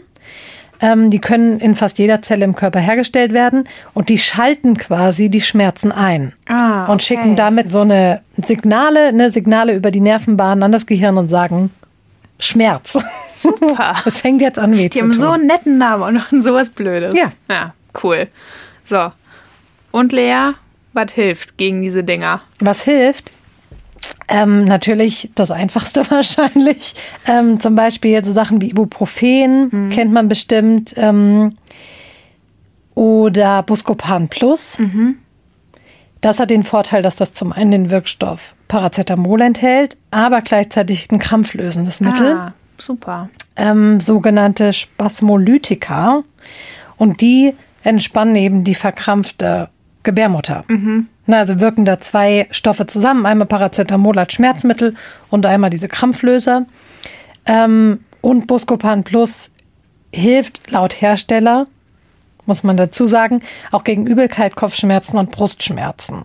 Ähm, 0.82 1.10
die 1.10 1.20
können 1.20 1.60
in 1.60 1.76
fast 1.76 1.98
jeder 1.98 2.22
Zelle 2.22 2.46
im 2.46 2.56
Körper 2.56 2.80
hergestellt 2.80 3.34
werden 3.34 3.64
und 3.94 4.10
die 4.10 4.18
schalten 4.20 4.78
quasi 4.78 5.30
die 5.30 5.42
Schmerzen 5.42 5.92
ein 5.92 6.34
Ah, 6.48 6.86
und 6.86 6.96
okay. 6.96 7.04
schicken 7.04 7.36
damit 7.36 7.72
so 7.72 7.82
eine 7.82 8.22
Signale, 8.38 9.12
ne, 9.14 9.32
Signale 9.32 9.74
über 9.76 9.90
die 9.92 10.02
Nervenbahnen 10.02 10.64
an 10.64 10.72
das 10.72 10.86
Gehirn 10.86 11.18
und 11.18 11.30
sagen 11.30 11.72
Schmerz. 12.40 12.98
Super. 13.36 13.96
Es 14.06 14.20
fängt 14.22 14.42
jetzt 14.42 14.60
an 14.60 14.74
weh 14.78 14.90
Die 14.90 15.00
haben 15.02 15.12
tun. 15.12 15.20
so 15.20 15.30
einen 15.30 15.48
netten 15.48 15.78
Namen 15.78 16.04
und 16.04 16.14
noch 16.16 16.44
sowas 16.44 16.70
Blödes. 16.70 17.16
Ja. 17.18 17.32
Ja, 17.50 17.74
cool. 18.04 18.28
So. 18.86 19.12
Und 19.92 20.12
Lea, 20.12 20.52
was 20.94 21.12
hilft 21.14 21.58
gegen 21.58 21.82
diese 21.82 22.04
Dinger? 22.04 22.42
Was 22.60 22.84
hilft? 22.84 23.32
Ähm, 24.30 24.66
natürlich 24.66 25.32
das 25.36 25.52
Einfachste 25.52 26.04
wahrscheinlich. 26.12 26.96
Ähm, 27.28 27.60
zum 27.60 27.76
Beispiel 27.76 28.12
jetzt 28.12 28.28
so 28.28 28.32
Sachen 28.34 28.62
wie 28.62 28.70
Ibuprofen, 28.70 29.90
kennt 29.90 30.12
man 30.12 30.28
bestimmt. 30.28 30.94
Ähm, 30.98 31.56
oder 32.96 33.64
Buscopan 33.64 34.28
Plus. 34.28 34.80
Das 36.22 36.40
hat 36.40 36.50
den 36.50 36.64
Vorteil, 36.64 37.04
dass 37.04 37.16
das 37.16 37.34
zum 37.34 37.52
einen 37.54 37.72
den 37.72 37.90
Wirkstoff 37.92 38.56
Paracetamol 38.68 39.40
enthält, 39.42 39.98
aber 40.12 40.42
gleichzeitig 40.42 41.10
ein 41.12 41.20
krampflösendes 41.20 42.02
Mittel 42.02 42.34
Ah, 42.34 42.54
super. 42.78 43.30
ähm, 43.56 44.00
sogenannte 44.00 44.74
Spasmolytika 44.74 46.24
und 46.98 47.22
die 47.22 47.54
entspannen 47.84 48.36
eben 48.36 48.64
die 48.64 48.76
verkrampfte 48.76 49.70
Gebärmutter. 50.08 50.64
Na, 51.26 51.38
also 51.40 51.60
wirken 51.60 51.84
da 51.84 52.00
zwei 52.00 52.48
Stoffe 52.52 52.88
zusammen, 52.88 53.26
einmal 53.26 53.46
Paracetamol 53.46 54.18
als 54.18 54.32
Schmerzmittel 54.32 54.96
und 55.30 55.46
einmal 55.46 55.70
diese 55.70 55.90
Krampflöser. 55.90 56.66
Ähm, 57.46 58.00
und 58.22 58.48
Buscopan 58.48 59.04
Plus 59.04 59.52
hilft 60.14 60.72
laut 60.72 61.02
Hersteller, 61.02 61.68
muss 62.46 62.64
man 62.64 62.78
dazu 62.78 63.06
sagen, 63.06 63.42
auch 63.74 63.84
gegen 63.84 64.08
Übelkeit, 64.08 64.56
Kopfschmerzen 64.56 65.18
und 65.18 65.32
Brustschmerzen. 65.32 66.24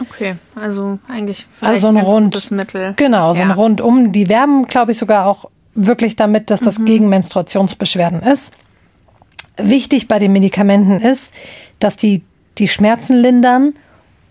Okay, 0.00 0.36
also 0.54 1.00
eigentlich 1.08 1.46
Also 1.60 1.80
so 1.80 1.88
ein 1.88 1.96
Rund, 1.96 2.34
gutes 2.34 2.52
Mittel. 2.52 2.94
Genau, 2.96 3.34
so 3.34 3.42
ein 3.42 3.48
ja. 3.48 3.54
Rundum. 3.54 4.12
Die 4.12 4.28
werben, 4.28 4.66
glaube 4.66 4.92
ich, 4.92 4.98
sogar 4.98 5.26
auch 5.26 5.50
wirklich 5.74 6.14
damit, 6.14 6.50
dass 6.50 6.60
Mhm. 6.60 6.64
das 6.66 6.84
gegen 6.84 7.08
Menstruationsbeschwerden 7.08 8.22
ist. 8.22 8.52
Wichtig 9.56 10.06
bei 10.06 10.20
den 10.20 10.32
Medikamenten 10.32 11.00
ist, 11.00 11.34
dass 11.80 11.96
die 11.96 12.22
die 12.60 12.68
Schmerzen 12.68 13.16
lindern, 13.16 13.74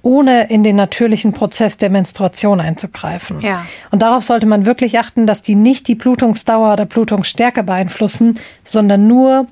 ohne 0.01 0.49
in 0.49 0.63
den 0.63 0.77
natürlichen 0.77 1.33
Prozess 1.33 1.75
der 1.77 1.89
Menstruation 1.89 2.61
einzugreifen. 2.61 3.41
Ja. 3.41 3.65
Und 3.91 4.01
darauf 4.01 4.23
sollte 4.23 4.45
man 4.45 4.65
wirklich 4.65 4.97
achten, 4.97 5.27
dass 5.27 5.41
die 5.41 5.55
nicht 5.55 5.87
die 5.87 5.95
Blutungsdauer 5.95 6.73
oder 6.73 6.85
Blutungsstärke 6.85 7.63
beeinflussen, 7.63 8.39
sondern 8.63 9.07
nur 9.07 9.47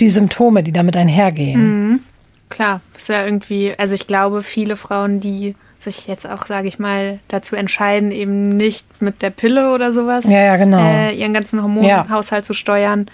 die 0.00 0.08
Symptome, 0.08 0.62
die 0.62 0.72
damit 0.72 0.96
einhergehen. 0.96 2.02
Klar, 2.48 2.80
ist 2.96 3.08
ja 3.08 3.24
irgendwie, 3.24 3.74
also 3.78 3.94
ich 3.94 4.06
glaube, 4.06 4.42
viele 4.42 4.76
Frauen, 4.76 5.20
die 5.20 5.54
sich 5.78 6.06
jetzt 6.06 6.28
auch, 6.28 6.46
sage 6.46 6.68
ich 6.68 6.78
mal, 6.78 7.20
dazu 7.28 7.56
entscheiden, 7.56 8.10
eben 8.10 8.56
nicht 8.56 8.86
mit 9.00 9.22
der 9.22 9.30
Pille 9.30 9.72
oder 9.72 9.92
sowas 9.92 10.24
Ja, 10.26 10.40
ja, 10.40 10.56
genau. 10.56 10.78
äh, 10.78 11.14
ihren 11.14 11.32
ganzen 11.32 11.62
Hormonhaushalt 11.62 12.44
zu 12.44 12.54
steuern, 12.54 13.06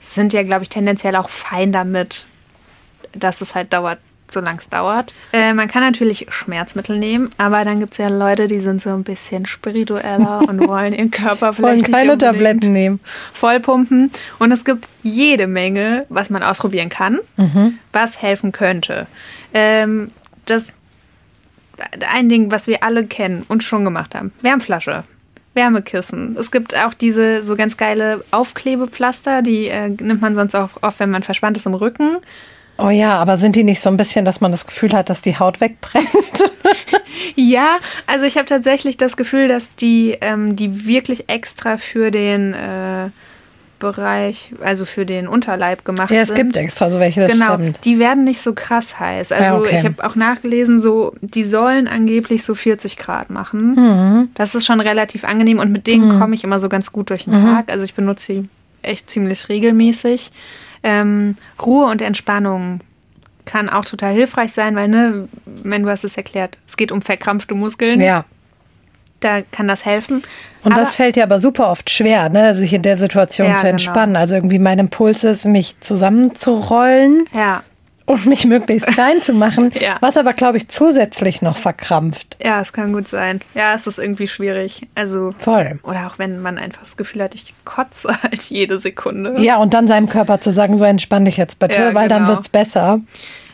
sind 0.00 0.32
ja, 0.32 0.42
glaube 0.42 0.64
ich, 0.64 0.68
tendenziell 0.68 1.16
auch 1.16 1.28
fein 1.28 1.72
damit, 1.72 2.26
dass 3.14 3.40
es 3.40 3.54
halt 3.54 3.72
dauert, 3.72 3.98
solange 4.32 4.58
es 4.58 4.68
dauert. 4.68 5.14
Äh, 5.32 5.54
man 5.54 5.68
kann 5.68 5.82
natürlich 5.82 6.26
Schmerzmittel 6.30 6.98
nehmen, 6.98 7.30
aber 7.38 7.64
dann 7.64 7.80
gibt 7.80 7.92
es 7.92 7.98
ja 7.98 8.08
Leute, 8.08 8.48
die 8.48 8.60
sind 8.60 8.80
so 8.80 8.90
ein 8.90 9.04
bisschen 9.04 9.46
spiritueller 9.46 10.42
und 10.48 10.60
wollen 10.68 10.92
ihren 10.92 11.10
Körper 11.10 11.46
Wollen 11.58 11.80
vielleicht 11.80 11.88
nicht 11.88 11.92
keine 11.92 12.18
Tabletten 12.18 12.72
nehmen. 12.72 13.00
vollpumpen. 13.34 14.10
Und 14.38 14.52
es 14.52 14.64
gibt 14.64 14.86
jede 15.02 15.46
Menge, 15.46 16.06
was 16.08 16.30
man 16.30 16.42
ausprobieren 16.42 16.88
kann, 16.88 17.18
was 17.92 18.22
helfen 18.22 18.52
könnte. 18.52 19.06
Ähm, 19.54 20.10
das 20.46 20.72
ein 22.08 22.28
Ding, 22.28 22.50
was 22.50 22.66
wir 22.66 22.82
alle 22.82 23.06
kennen 23.06 23.44
und 23.48 23.64
schon 23.64 23.84
gemacht 23.84 24.14
haben. 24.14 24.32
Wärmflasche. 24.42 25.04
Wärmekissen. 25.54 26.36
Es 26.38 26.50
gibt 26.50 26.76
auch 26.76 26.94
diese 26.94 27.42
so 27.44 27.56
ganz 27.56 27.76
geile 27.76 28.24
Aufklebepflaster, 28.30 29.42
die 29.42 29.66
äh, 29.66 29.88
nimmt 29.88 30.22
man 30.22 30.34
sonst 30.34 30.54
auch 30.54 30.70
oft, 30.80 30.98
wenn 30.98 31.10
man 31.10 31.22
verspannt 31.22 31.56
ist 31.56 31.66
im 31.66 31.74
Rücken. 31.74 32.18
Oh 32.84 32.90
ja, 32.90 33.14
aber 33.16 33.36
sind 33.36 33.56
die 33.56 33.64
nicht 33.64 33.80
so 33.80 33.88
ein 33.90 33.96
bisschen, 33.96 34.24
dass 34.24 34.40
man 34.40 34.50
das 34.50 34.66
Gefühl 34.66 34.92
hat, 34.92 35.08
dass 35.10 35.22
die 35.22 35.38
Haut 35.38 35.60
wegbrennt? 35.60 36.06
Ja, 37.34 37.78
also 38.06 38.26
ich 38.26 38.36
habe 38.36 38.46
tatsächlich 38.46 38.96
das 38.98 39.16
Gefühl, 39.16 39.48
dass 39.48 39.74
die, 39.76 40.18
ähm, 40.20 40.54
die 40.56 40.86
wirklich 40.86 41.28
extra 41.30 41.78
für 41.78 42.10
den 42.10 42.52
äh, 42.52 43.08
Bereich, 43.78 44.52
also 44.62 44.84
für 44.84 45.06
den 45.06 45.26
Unterleib 45.28 45.84
gemacht 45.84 46.10
Ja, 46.10 46.20
es 46.20 46.28
sind. 46.28 46.36
gibt 46.36 46.56
extra 46.56 46.90
so 46.90 46.98
welche, 47.00 47.22
das 47.22 47.32
genau, 47.32 47.54
stimmt. 47.54 47.84
die 47.84 47.98
werden 47.98 48.24
nicht 48.24 48.40
so 48.42 48.52
krass 48.54 48.98
heiß. 49.00 49.32
Also 49.32 49.44
Ja, 49.44 49.56
okay. 49.58 49.76
ich 49.78 49.84
habe 49.84 50.04
auch 50.04 50.14
nachgelesen, 50.14 50.80
so 50.80 51.14
die 51.20 51.42
sollen 51.44 51.88
angeblich 51.88 52.44
so 52.44 52.54
40 52.54 52.96
Grad 52.98 53.30
machen. 53.30 53.74
Mhm. 53.76 54.28
Das 54.34 54.54
ist 54.54 54.66
schon 54.66 54.80
relativ 54.80 55.24
angenehm 55.24 55.58
und 55.58 55.72
mit 55.72 55.86
denen 55.86 56.18
komme 56.18 56.34
ich 56.34 56.44
immer 56.44 56.58
so 56.58 56.68
ganz 56.68 56.92
gut 56.92 57.10
durch 57.10 57.24
den 57.24 57.40
Mhm. 57.40 57.46
Tag. 57.46 57.70
Also 57.72 57.84
ich 57.84 57.94
benutze 57.94 58.26
sie 58.26 58.48
echt 58.82 59.10
ziemlich 59.10 59.48
regelmäßig. 59.48 60.32
Ähm, 60.82 61.36
Ruhe 61.64 61.86
und 61.86 62.02
Entspannung 62.02 62.80
kann 63.44 63.68
auch 63.68 63.84
total 63.84 64.12
hilfreich 64.14 64.52
sein, 64.52 64.76
weil, 64.76 64.88
ne, 64.88 65.28
wenn 65.46 65.82
du 65.82 65.90
hast 65.90 66.04
es 66.04 66.16
erklärt, 66.16 66.58
es 66.68 66.76
geht 66.76 66.92
um 66.92 67.02
verkrampfte 67.02 67.54
Muskeln. 67.54 68.00
Ja. 68.00 68.24
Da 69.20 69.42
kann 69.42 69.68
das 69.68 69.84
helfen. 69.84 70.22
Und 70.64 70.72
Aber- 70.72 70.80
das 70.80 70.94
fällt 70.96 71.16
ja 71.16 71.24
aber 71.24 71.38
super 71.40 71.70
oft 71.70 71.90
schwer, 71.90 72.28
ne, 72.28 72.54
sich 72.54 72.72
in 72.72 72.82
der 72.82 72.96
Situation 72.96 73.48
Ja, 73.48 73.54
zu 73.54 73.62
genau. 73.62 73.70
entspannen. 73.72 74.16
Also 74.16 74.34
irgendwie 74.34 74.58
mein 74.58 74.78
Impuls 74.80 75.22
ist, 75.24 75.44
mich 75.44 75.78
zusammenzurollen 75.80 77.26
Ja, 77.32 77.62
und 78.12 78.26
mich 78.26 78.44
möglichst 78.46 78.86
klein 78.88 79.22
zu 79.22 79.32
machen, 79.34 79.72
Ja. 79.80 79.96
was 80.00 80.16
aber, 80.16 80.32
glaube 80.32 80.56
ich, 80.58 80.68
zusätzlich 80.68 81.42
noch 81.42 81.56
verkrampft. 81.56 82.36
ja, 82.44 82.60
es 82.60 82.72
kann 82.72 82.92
gut 82.92 83.08
sein. 83.08 83.40
Ja, 83.54 83.74
es 83.74 83.86
ist 83.86 83.98
irgendwie 83.98 84.28
schwierig. 84.28 84.86
Also, 84.94 85.34
Voll. 85.38 85.78
oder 85.82 86.06
auch 86.06 86.18
wenn 86.18 86.40
man 86.40 86.58
einfach 86.58 86.82
das 86.82 86.96
Gefühl 86.96 87.22
hat, 87.22 87.34
ich 87.34 87.52
kotze 87.64 88.08
halt 88.22 88.42
jede 88.42 88.78
Sekunde. 88.78 89.40
Ja, 89.40 89.56
und 89.56 89.74
dann 89.74 89.86
seinem 89.88 90.08
Körper 90.08 90.40
zu 90.40 90.52
sagen, 90.52 90.76
so 90.76 90.84
entspann 90.84 91.24
dich 91.24 91.36
jetzt 91.36 91.58
bitte, 91.58 91.80
Ja, 91.80 91.94
weil 91.94 92.08
dann 92.08 92.24
genau. 92.24 92.36
wird's 92.36 92.48
besser. 92.48 93.00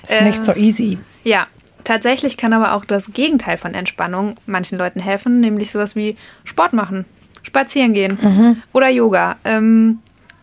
Ist 0.02 0.20
Äh, 0.20 0.24
nicht 0.24 0.44
so 0.44 0.52
easy. 0.54 0.98
Ja, 1.24 1.46
tatsächlich 1.84 2.36
kann 2.36 2.52
aber 2.52 2.74
auch 2.74 2.84
das 2.84 3.12
Gegenteil 3.12 3.56
von 3.56 3.74
Entspannung 3.74 4.36
manchen 4.46 4.78
Leuten 4.78 5.00
helfen, 5.00 5.40
nämlich 5.40 5.70
sowas 5.70 5.96
wie 5.96 6.16
Sport 6.44 6.72
machen, 6.72 7.04
spazieren 7.42 7.94
gehen 7.94 8.62
oder 8.72 8.88
Yoga. 8.88 9.36
Ähm, 9.44 9.98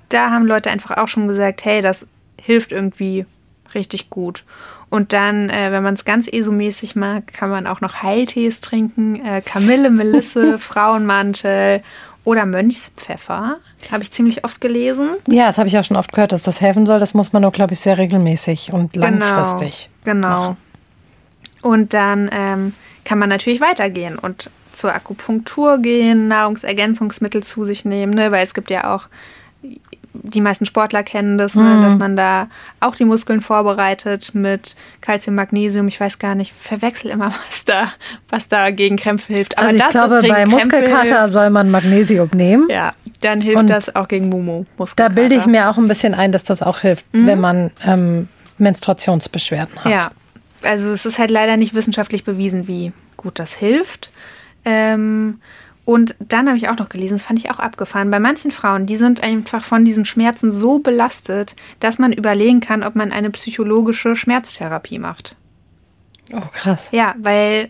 da 0.10 0.30
haben 0.30 0.46
Leute 0.46 0.70
einfach 0.72 0.98
auch 0.98 1.08
schon 1.08 1.28
gesagt, 1.28 1.66
hey, 1.66 1.82
das 1.82 2.08
hilft 2.40 2.72
irgendwie 2.72 3.26
richtig 3.76 4.10
gut. 4.10 4.44
Und 4.90 5.14
dann, 5.14 5.50
äh, 5.50 5.72
wenn 5.72 5.84
man 5.84 5.96
es 5.96 6.06
ganz 6.06 6.28
ESO-mäßig 6.28 6.96
mag, 6.96 7.28
kann 7.34 7.50
man 7.50 7.68
auch 7.68 7.82
noch 7.82 8.02
Heiltees 8.02 8.62
trinken, 8.62 9.24
äh, 9.26 9.42
Kamille, 9.42 9.90
Melisse, 9.90 10.60
Frauenmantel 10.60 11.82
oder 12.24 12.46
Mönchspfeffer. 12.46 13.58
Habe 13.92 14.04
ich 14.04 14.12
ziemlich 14.12 14.44
oft 14.44 14.62
gelesen. 14.62 15.10
Ja, 15.28 15.48
das 15.48 15.58
habe 15.58 15.68
ich 15.68 15.78
auch 15.78 15.84
schon 15.84 15.98
oft 15.98 16.12
gehört, 16.12 16.32
dass 16.32 16.44
das 16.44 16.62
helfen 16.62 16.86
soll. 16.86 17.00
Das 17.00 17.14
muss 17.14 17.34
man 17.34 17.42
nur, 17.42 17.52
glaube 17.52 17.74
ich, 17.74 17.80
sehr 17.80 17.98
regelmäßig 17.98 18.74
und 18.74 18.96
langfristig. 18.96 19.90
Genau. 20.04 20.58
Und 21.62 21.94
dann 21.94 22.30
ähm, 22.32 22.74
kann 23.06 23.20
man 23.20 23.30
natürlich 23.30 23.62
weitergehen 23.62 24.18
und 24.18 24.50
zur 24.74 24.94
Akupunktur 24.94 25.78
gehen, 25.80 26.28
Nahrungsergänzungsmittel 26.28 27.44
zu 27.44 27.66
sich 27.66 27.86
nehmen, 27.86 28.14
ne? 28.14 28.32
weil 28.32 28.44
es 28.44 28.54
gibt 28.54 28.70
ja 28.70 28.94
auch, 28.94 29.08
die 30.24 30.42
meisten 30.42 30.66
Sportler 30.66 31.04
kennen 31.04 31.38
das, 31.38 31.56
ne? 31.56 31.82
dass 31.82 31.98
man 31.98 32.16
da 32.16 32.48
auch 32.80 32.96
die 32.96 33.06
Muskeln 33.06 33.42
vorbereitet 33.42 34.32
mit 34.34 34.76
Calcium, 35.02 35.36
Magnesium. 35.36 35.88
Ich 35.88 36.00
weiß 36.00 36.20
gar 36.20 36.36
nicht, 36.36 36.54
verwechsel 36.54 37.12
immer, 37.12 37.28
was 37.50 37.66
da, 37.66 37.92
was 38.30 38.48
da 38.48 38.72
gegen 38.72 38.98
Krämpfe 38.98 39.34
hilft. 39.34 39.58
Aber 39.58 39.68
Also 39.68 39.78
ich 39.78 39.84
das 39.84 39.92
glaube, 39.92 40.22
gegen 40.22 40.34
bei 40.34 40.44
Krämpfe 40.44 40.56
Muskelkater 40.56 41.20
hilft, 41.22 41.34
soll 41.34 41.50
man 41.50 41.72
Magnesium 41.72 42.30
nehmen. 42.34 42.68
ja, 42.70 42.94
dann 43.22 43.42
hilft 43.42 43.60
Und 43.60 43.68
das 43.68 43.96
auch 43.96 44.08
gegen 44.08 44.30
Mumu. 44.30 44.66
Da 44.96 45.10
bilde 45.10 45.36
ich 45.36 45.46
mir 45.46 45.70
auch 45.70 45.78
ein 45.78 45.88
bisschen 45.88 46.14
ein, 46.14 46.32
dass 46.32 46.44
das 46.44 46.62
auch 46.62 46.80
hilft, 46.80 47.06
wenn 47.12 47.40
man 47.40 47.72
ähm, 47.86 48.28
Menstruationsbeschwerden 48.58 49.84
hat. 49.84 49.92
Ja, 49.92 50.12
also 50.64 50.92
es 50.92 51.06
ist 51.06 51.20
halt 51.20 51.32
leider 51.32 51.58
nicht 51.58 51.74
wissenschaftlich 51.74 52.24
bewiesen, 52.24 52.68
wie 52.68 52.92
gut 53.18 53.40
das 53.40 53.54
hilft. 53.54 54.12
Ähm, 54.66 55.40
und 55.86 56.16
dann 56.20 56.48
habe 56.48 56.58
ich 56.58 56.68
auch 56.68 56.78
noch 56.78 56.90
gelesen, 56.90 57.16
das 57.16 57.24
fand 57.24 57.40
ich 57.40 57.52
auch 57.52 57.60
abgefahren, 57.60 58.10
bei 58.10 58.20
manchen 58.20 58.52
Frauen, 58.52 58.88
die 58.88 58.98
sind 58.98 59.24
einfach 59.24 59.64
von 59.64 59.86
diesen 59.86 60.06
Schmerzen 60.06 60.52
so 60.52 60.80
belastet, 60.80 61.56
dass 61.80 62.00
man 62.00 62.12
überlegen 62.12 62.60
kann, 62.60 62.84
ob 62.84 62.96
man 62.96 63.12
eine 63.12 63.30
psychologische 63.30 64.16
Schmerztherapie 64.16 64.98
macht. 64.98 65.36
Oh, 66.34 66.42
krass. 66.52 66.90
Ja, 66.92 67.14
weil 67.20 67.70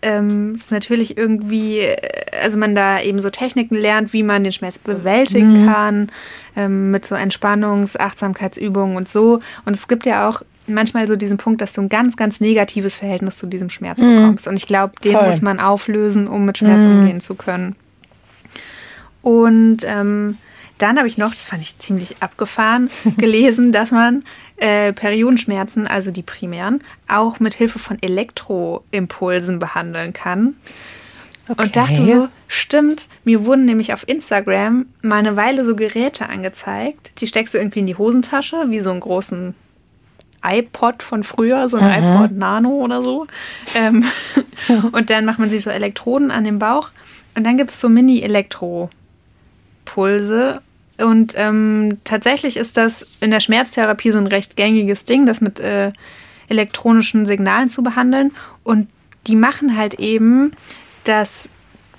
ähm, 0.00 0.52
es 0.54 0.70
natürlich 0.70 1.18
irgendwie, 1.18 1.80
äh, 1.80 1.96
also 2.40 2.56
man 2.56 2.76
da 2.76 3.00
eben 3.00 3.20
so 3.20 3.30
Techniken 3.30 3.74
lernt, 3.74 4.12
wie 4.12 4.22
man 4.22 4.44
den 4.44 4.52
Schmerz 4.52 4.78
bewältigen 4.78 5.66
kann, 5.66 6.12
ähm, 6.54 6.92
mit 6.92 7.04
so 7.04 7.16
Entspannungs-, 7.16 7.98
Achtsamkeitsübungen 7.98 8.96
und 8.96 9.08
so. 9.08 9.40
Und 9.64 9.74
es 9.74 9.88
gibt 9.88 10.06
ja 10.06 10.28
auch 10.28 10.42
manchmal 10.68 11.08
so 11.08 11.16
diesen 11.16 11.38
Punkt, 11.38 11.60
dass 11.60 11.72
du 11.72 11.80
ein 11.80 11.88
ganz, 11.88 12.16
ganz 12.16 12.40
negatives 12.40 12.96
Verhältnis 12.96 13.36
zu 13.36 13.46
diesem 13.46 13.70
Schmerz 13.70 14.00
bekommst. 14.00 14.46
Und 14.46 14.56
ich 14.56 14.66
glaube, 14.66 14.94
den 15.02 15.12
Voll. 15.12 15.26
muss 15.26 15.42
man 15.42 15.60
auflösen, 15.60 16.28
um 16.28 16.44
mit 16.44 16.58
Schmerz 16.58 16.84
umgehen 16.84 17.20
zu 17.20 17.34
können. 17.34 17.76
Und 19.22 19.78
ähm, 19.84 20.38
dann 20.78 20.96
habe 20.96 21.08
ich 21.08 21.18
noch, 21.18 21.34
das 21.34 21.46
fand 21.46 21.62
ich 21.62 21.78
ziemlich 21.78 22.16
abgefahren, 22.20 22.88
gelesen, 23.18 23.72
dass 23.72 23.90
man 23.90 24.24
äh, 24.56 24.92
Periodenschmerzen, 24.92 25.86
also 25.86 26.10
die 26.10 26.22
primären, 26.22 26.82
auch 27.08 27.40
mit 27.40 27.54
Hilfe 27.54 27.78
von 27.78 28.00
Elektroimpulsen 28.00 29.58
behandeln 29.58 30.12
kann. 30.12 30.54
Und 31.48 31.76
dachte 31.76 32.04
so, 32.04 32.28
stimmt, 32.46 33.08
mir 33.24 33.46
wurden 33.46 33.64
nämlich 33.64 33.94
auf 33.94 34.06
Instagram 34.06 34.86
mal 35.00 35.16
eine 35.16 35.36
Weile 35.36 35.64
so 35.64 35.76
Geräte 35.76 36.28
angezeigt. 36.28 37.12
Die 37.20 37.26
steckst 37.26 37.54
du 37.54 37.58
irgendwie 37.58 37.80
in 37.80 37.86
die 37.86 37.96
Hosentasche, 37.96 38.66
wie 38.68 38.80
so 38.80 38.90
einen 38.90 39.00
großen 39.00 39.54
iPod 40.42 41.02
von 41.02 41.24
früher, 41.24 41.68
so 41.68 41.76
ein 41.76 42.02
iPod 42.02 42.32
Nano 42.32 42.70
oder 42.70 43.02
so. 43.02 43.26
Ähm, 43.74 44.04
und 44.92 45.10
dann 45.10 45.24
macht 45.24 45.38
man 45.38 45.50
sich 45.50 45.62
so 45.62 45.70
Elektroden 45.70 46.30
an 46.30 46.44
den 46.44 46.58
Bauch. 46.58 46.90
Und 47.34 47.44
dann 47.44 47.56
gibt 47.56 47.70
es 47.70 47.80
so 47.80 47.88
Mini-Elektropulse. 47.88 50.60
Und 50.98 51.34
ähm, 51.36 51.98
tatsächlich 52.04 52.56
ist 52.56 52.76
das 52.76 53.06
in 53.20 53.30
der 53.30 53.40
Schmerztherapie 53.40 54.10
so 54.10 54.18
ein 54.18 54.26
recht 54.26 54.56
gängiges 54.56 55.04
Ding, 55.04 55.26
das 55.26 55.40
mit 55.40 55.60
äh, 55.60 55.92
elektronischen 56.48 57.26
Signalen 57.26 57.68
zu 57.68 57.82
behandeln. 57.82 58.32
Und 58.64 58.88
die 59.26 59.36
machen 59.36 59.76
halt 59.76 59.94
eben, 59.94 60.52
dass 61.04 61.48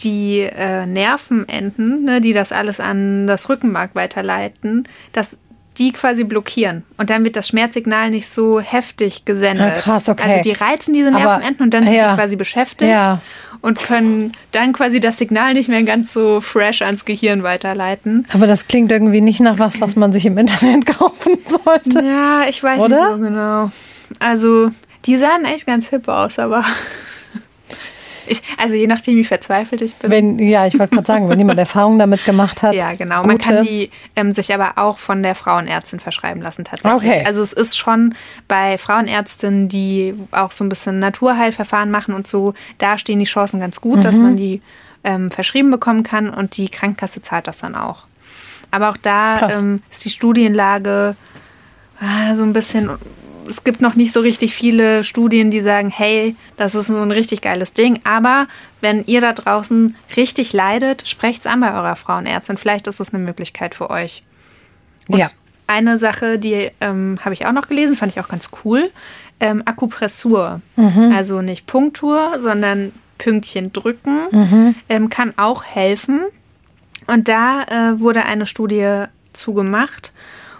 die 0.01 0.39
äh, 0.39 0.85
Nervenenden, 0.85 2.03
ne, 2.03 2.21
die 2.21 2.33
das 2.33 2.51
alles 2.51 2.79
an 2.79 3.27
das 3.27 3.49
Rückenmark 3.49 3.95
weiterleiten, 3.95 4.87
dass 5.13 5.37
die 5.79 5.91
quasi 5.93 6.25
blockieren. 6.25 6.83
Und 6.97 7.09
dann 7.09 7.23
wird 7.23 7.35
das 7.35 7.47
Schmerzsignal 7.47 8.09
nicht 8.09 8.27
so 8.27 8.59
heftig 8.59 9.25
gesendet. 9.25 9.73
Ah, 9.77 9.79
krass, 9.79 10.09
okay. 10.09 10.29
Also 10.29 10.43
die 10.43 10.51
reizen 10.51 10.93
diese 10.93 11.09
Nervenenden 11.09 11.63
und 11.63 11.73
dann 11.73 11.85
sind 11.85 11.95
ja. 11.95 12.11
die 12.11 12.15
quasi 12.17 12.35
beschäftigt 12.35 12.91
Ja. 12.91 13.21
und 13.61 13.79
können 13.79 14.33
dann 14.51 14.73
quasi 14.73 14.99
das 14.99 15.17
Signal 15.17 15.53
nicht 15.53 15.69
mehr 15.69 15.83
ganz 15.83 16.11
so 16.13 16.41
fresh 16.41 16.81
ans 16.81 17.05
Gehirn 17.05 17.43
weiterleiten. 17.43 18.27
Aber 18.33 18.45
das 18.45 18.67
klingt 18.67 18.91
irgendwie 18.91 19.21
nicht 19.21 19.39
nach 19.39 19.57
was, 19.57 19.79
was 19.79 19.95
man 19.95 20.11
sich 20.11 20.25
im 20.25 20.37
Internet 20.37 20.85
kaufen 20.97 21.37
sollte. 21.45 22.05
Ja, 22.05 22.43
ich 22.47 22.61
weiß 22.61 22.81
Oder? 22.81 22.97
nicht 22.97 23.15
so 23.15 23.17
genau. 23.21 23.71
Also, 24.19 24.71
die 25.05 25.17
sahen 25.17 25.45
echt 25.45 25.65
ganz 25.65 25.87
hip 25.89 26.07
aus, 26.09 26.39
aber 26.39 26.65
ich, 28.29 28.41
also 28.57 28.75
je 28.75 28.87
nachdem, 28.87 29.17
wie 29.17 29.25
verzweifelt 29.25 29.81
ich 29.81 29.95
bin. 29.95 30.11
Wenn, 30.11 30.39
ja, 30.39 30.65
ich 30.67 30.77
wollte 30.79 30.95
gerade 30.95 31.07
sagen, 31.07 31.29
wenn 31.29 31.39
jemand 31.39 31.59
Erfahrung 31.59 31.99
damit 31.99 32.23
gemacht 32.23 32.63
hat. 32.63 32.73
Ja, 32.73 32.93
genau. 32.93 33.23
Man 33.23 33.37
gute. 33.37 33.49
kann 33.55 33.65
die 33.65 33.89
ähm, 34.15 34.31
sich 34.31 34.53
aber 34.53 34.73
auch 34.77 34.97
von 34.97 35.23
der 35.23 35.35
Frauenärztin 35.35 35.99
verschreiben 35.99 36.41
lassen, 36.41 36.63
tatsächlich. 36.65 37.11
Okay. 37.11 37.23
Also 37.25 37.41
es 37.41 37.53
ist 37.53 37.77
schon 37.77 38.15
bei 38.47 38.77
Frauenärztinnen, 38.77 39.67
die 39.69 40.13
auch 40.31 40.51
so 40.51 40.63
ein 40.63 40.69
bisschen 40.69 40.99
Naturheilverfahren 40.99 41.91
machen 41.91 42.13
und 42.13 42.27
so, 42.27 42.53
da 42.77 42.97
stehen 42.97 43.19
die 43.19 43.25
Chancen 43.25 43.59
ganz 43.59 43.81
gut, 43.81 44.03
dass 44.05 44.17
Mhm. 44.17 44.23
man 44.23 44.35
die 44.37 44.61
ähm, 45.03 45.29
verschrieben 45.29 45.71
bekommen 45.71 46.03
kann 46.03 46.29
und 46.29 46.57
die 46.57 46.69
Krankenkasse 46.69 47.21
zahlt 47.21 47.47
das 47.47 47.59
dann 47.59 47.75
auch. 47.75 48.03
Aber 48.71 48.89
auch 48.89 48.97
da 48.97 49.49
ähm, 49.49 49.81
ist 49.91 50.05
die 50.05 50.09
Studienlage 50.09 51.15
ah, 51.99 52.35
so 52.35 52.43
ein 52.43 52.53
bisschen. 52.53 52.89
Es 53.49 53.63
gibt 53.63 53.81
noch 53.81 53.95
nicht 53.95 54.13
so 54.13 54.19
richtig 54.19 54.53
viele 54.53 55.03
Studien, 55.03 55.49
die 55.51 55.61
sagen, 55.61 55.89
hey, 55.89 56.35
das 56.57 56.75
ist 56.75 56.87
so 56.87 56.95
ein 56.95 57.11
richtig 57.11 57.41
geiles 57.41 57.73
Ding. 57.73 57.99
Aber 58.03 58.45
wenn 58.79 59.03
ihr 59.05 59.21
da 59.21 59.33
draußen 59.33 59.95
richtig 60.15 60.53
leidet, 60.53 61.07
sprecht's 61.07 61.47
an 61.47 61.59
bei 61.59 61.73
eurer 61.73 61.95
Frauenärztin. 61.95 62.57
Vielleicht 62.57 62.87
ist 62.87 62.99
es 62.99 63.13
eine 63.13 63.23
Möglichkeit 63.23 63.75
für 63.75 63.89
euch. 63.89 64.23
ja. 65.19 65.29
Eine 65.67 65.99
Sache, 65.99 66.39
die 66.39 66.71
ähm, 66.81 67.17
habe 67.23 67.33
ich 67.33 67.45
auch 67.45 67.51
noch 67.51 67.67
gelesen, 67.67 67.95
fand 67.95 68.11
ich 68.11 68.19
auch 68.19 68.27
ganz 68.27 68.49
cool. 68.63 68.89
Ähm, 69.39 69.61
Akupressur. 69.65 70.61
Also 71.13 71.41
nicht 71.43 71.67
Punktur, 71.67 72.39
sondern 72.39 72.91
Pünktchen 73.19 73.71
drücken. 73.71 74.19
Ähm, 74.89 75.09
kann 75.09 75.33
auch 75.37 75.63
helfen. 75.63 76.21
Und 77.05 77.27
da 77.27 77.63
äh, 77.63 77.99
wurde 77.99 78.25
eine 78.25 78.45
Studie 78.47 79.03
zugemacht. 79.33 80.11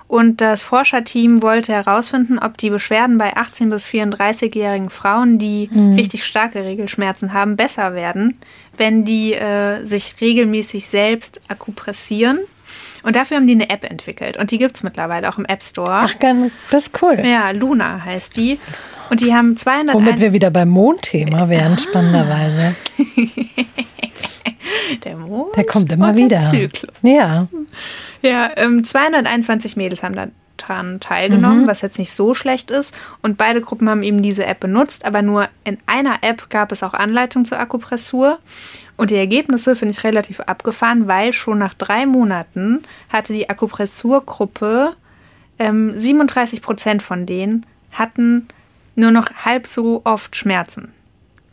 Und 0.10 0.42
das 0.42 0.64
Forscherteam 0.64 1.44
wollte 1.44 1.72
herausfinden, 1.72 2.40
ob 2.40 2.58
die 2.58 2.72
Beschwerden 2.72 3.20
bei 3.20 3.38
18- 3.38 3.70
bis 3.70 3.86
34-jährigen 3.86 4.90
Frauen, 4.90 5.38
die 5.38 5.70
richtig 5.96 6.26
starke 6.26 6.64
Regelschmerzen 6.64 7.32
haben, 7.32 7.56
besser 7.56 7.94
werden, 7.94 8.40
wenn 8.76 9.06
die 9.06 9.36
äh, 9.36 9.86
sich 9.86 10.16
regelmäßig 10.20 10.88
selbst 10.88 11.40
akupressieren. 11.48 12.40
Und 13.04 13.16
dafür 13.16 13.38
haben 13.38 13.46
die 13.46 13.54
eine 13.54 13.70
App 13.70 13.84
entwickelt. 13.84 14.38
Und 14.38 14.50
die 14.50 14.58
gibt 14.58 14.78
es 14.78 14.84
mittlerweile 14.84 15.30
auch 15.30 15.38
im 15.38 15.46
App 15.46 15.62
Store. 15.62 15.92
Ach, 15.92 16.16
das 16.72 16.88
ist 16.88 17.04
cool. 17.04 17.20
Ja, 17.24 17.52
Luna 17.52 18.04
heißt 18.04 18.36
die. 18.36 18.58
Und 19.12 19.22
die 19.22 19.36
haben 19.36 19.58
200 19.58 19.94
Womit 19.94 20.20
wir 20.20 20.34
wieder 20.34 20.50
beim 20.50 20.70
Mondthema 20.70 21.50
wären, 21.50 21.78
spannenderweise. 21.78 22.76
der 25.04 25.18
Mond 25.18 25.56
Der 25.56 25.66
kommt 25.66 25.92
immer 25.92 26.16
wieder. 26.16 26.42
Zyklus. 26.50 26.96
Ja. 27.04 27.48
Ja, 28.22 28.52
ähm, 28.56 28.84
221 28.84 29.78
Mädels 29.78 30.04
haben 30.04 30.32
daran 30.58 31.00
teilgenommen, 31.00 31.68
was 31.68 31.82
jetzt 31.82 31.98
nicht 31.98 32.12
so 32.12 32.34
schlecht 32.34 32.70
ist. 32.70 32.96
Und 33.22 33.38
beide 33.38 33.62
Gruppen 33.62 33.90
haben 33.90 34.04
eben 34.04 34.22
diese 34.22 34.46
App 34.46 34.60
benutzt, 34.60 35.06
aber 35.06 35.22
nur 35.22 35.48
in 35.64 35.78
einer 35.86 36.18
App 36.22 36.50
gab 36.50 36.72
es 36.72 36.84
auch 36.84 36.94
Anleitung 36.94 37.46
zur 37.46 37.60
Akupressur. 37.60 38.40
Und 38.98 39.12
die 39.12 39.16
Ergebnisse 39.16 39.78
finde 39.78 39.94
ich 39.94 40.04
relativ 40.04 40.42
abgefahren, 40.42 41.08
weil 41.08 41.32
schon 41.32 41.58
nach 41.58 41.74
drei 41.74 42.06
Monaten 42.06 42.84
hatte 43.08 43.32
die 43.32 43.50
Akupressurgruppe 43.50 44.96
ähm, 45.58 45.98
37 45.98 46.62
Prozent 46.62 47.02
von 47.02 47.26
denen 47.26 47.66
hatten 47.92 48.48
nur 48.96 49.12
noch 49.12 49.28
halb 49.46 49.68
so 49.68 50.02
oft 50.04 50.36
Schmerzen, 50.36 50.92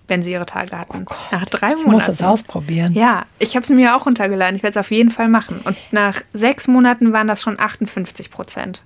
wenn 0.09 0.23
sie 0.23 0.33
ihre 0.33 0.47
Tage 0.47 0.79
hatten. 0.79 1.05
nach 1.33 1.45
drei 1.47 1.71
Monaten. 1.71 1.87
Ich 1.87 1.93
muss 1.93 2.07
das 2.07 2.23
ausprobieren. 2.23 2.93
Ja, 2.95 3.25
ich 3.39 3.57
habe 3.57 3.65
es 3.65 3.71
mir 3.71 3.97
auch 3.97 4.07
runtergeladen. 4.07 4.57
Ich 4.57 4.63
werde 4.63 4.79
es 4.79 4.85
auf 4.85 4.91
jeden 4.93 5.11
Fall 5.11 5.29
machen. 5.29 5.61
Und 5.65 5.77
nach 5.91 6.23
sechs 6.33 6.69
Monaten 6.69 7.13
waren 7.13 7.27
das 7.27 7.43
schon 7.43 7.59
58 7.59 8.31
Prozent. 8.31 8.83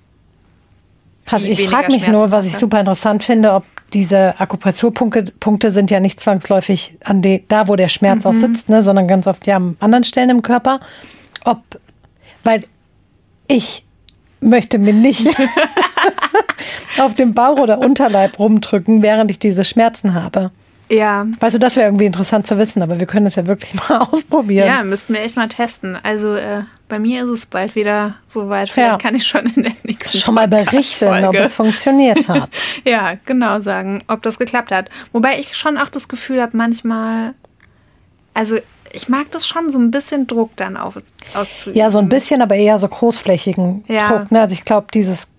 Krass, 1.25 1.43
ich 1.43 1.67
frage 1.69 1.91
mich 1.91 2.07
nur, 2.07 2.31
was 2.31 2.47
ich 2.47 2.57
super 2.57 2.79
interessant 2.79 3.23
finde, 3.23 3.53
ob 3.53 3.63
diese 3.93 4.39
Akupressurpunkte 4.39 5.25
Punkte 5.39 5.69
sind 5.71 5.91
ja 5.91 5.99
nicht 5.99 6.19
zwangsläufig 6.19 6.97
an 7.03 7.21
de, 7.21 7.43
da, 7.47 7.67
wo 7.67 7.75
der 7.75 7.89
Schmerz 7.89 8.23
Mhm. 8.25 8.31
auch 8.31 8.35
sitzt, 8.35 8.69
ne, 8.69 8.81
sondern 8.81 9.07
ganz 9.07 9.27
oft 9.27 9.45
ja 9.45 9.57
an 9.57 9.75
anderen 9.79 10.03
Stellen 10.03 10.29
im 10.29 10.41
Körper. 10.41 10.79
Ob, 11.45 11.61
weil 12.43 12.63
ich 13.47 13.85
möchte 14.39 14.79
mir 14.79 14.93
nicht 14.93 15.27
auf 16.99 17.15
dem 17.15 17.33
Bauch 17.33 17.57
oder 17.59 17.79
Unterleib 17.79 18.39
rumdrücken, 18.39 19.01
während 19.01 19.29
ich 19.29 19.39
diese 19.39 19.63
Schmerzen 19.65 20.13
habe. 20.13 20.51
Ja, 20.91 21.25
Weißt 21.39 21.55
du, 21.55 21.59
das 21.59 21.77
wäre 21.77 21.87
irgendwie 21.87 22.05
interessant 22.05 22.45
zu 22.47 22.57
wissen, 22.57 22.81
aber 22.81 22.99
wir 22.99 23.07
können 23.07 23.23
das 23.25 23.35
ja 23.35 23.47
wirklich 23.47 23.73
mal 23.89 23.99
ausprobieren. 24.11 24.67
ja, 24.67 24.83
müssten 24.83 25.13
wir 25.13 25.21
echt 25.21 25.37
mal 25.37 25.47
testen. 25.47 25.97
Also 26.03 26.35
äh, 26.35 26.63
bei 26.89 26.99
mir 26.99 27.23
ist 27.23 27.29
es 27.29 27.45
bald 27.45 27.75
wieder 27.75 28.15
soweit. 28.27 28.69
Vielleicht 28.69 28.91
Ja. 28.91 28.97
kann 28.97 29.15
ich 29.15 29.25
schon 29.25 29.45
in 29.55 29.63
der 29.63 29.71
nächsten 29.83 30.17
Schon 30.17 30.33
mal 30.35 30.47
berichten, 30.49 31.23
ob 31.25 31.35
es 31.35 31.53
funktioniert 31.53 32.27
hat. 32.27 32.49
Ja, 32.85 33.13
genau 33.25 33.59
sagen, 33.61 34.03
ob 34.07 34.21
das 34.23 34.37
geklappt 34.37 34.71
hat. 34.71 34.89
Wobei 35.13 35.39
ich 35.39 35.55
schon 35.55 35.77
auch 35.77 35.89
das 35.89 36.07
Gefühl 36.09 36.41
habe, 36.41 36.57
manchmal, 36.57 37.35
also 38.33 38.57
ich 38.93 39.07
mag 39.07 39.31
das 39.31 39.47
schon 39.47 39.71
so 39.71 39.79
ein 39.79 39.91
bisschen 39.91 40.27
Druck 40.27 40.51
dann 40.57 40.75
auf, 40.75 40.97
auszuüben. 41.33 41.79
Ja, 41.79 41.89
so 41.91 41.99
ein 41.99 42.09
bisschen, 42.09 42.41
aber 42.41 42.55
eher 42.55 42.77
so 42.79 42.89
großflächigen 42.89 43.85
Ja. 43.87 44.09
Druck. 44.09 44.31
Ne? 44.31 44.41
Also 44.41 44.53
ich 44.53 44.65
glaube, 44.65 44.87
dieses 44.93 45.30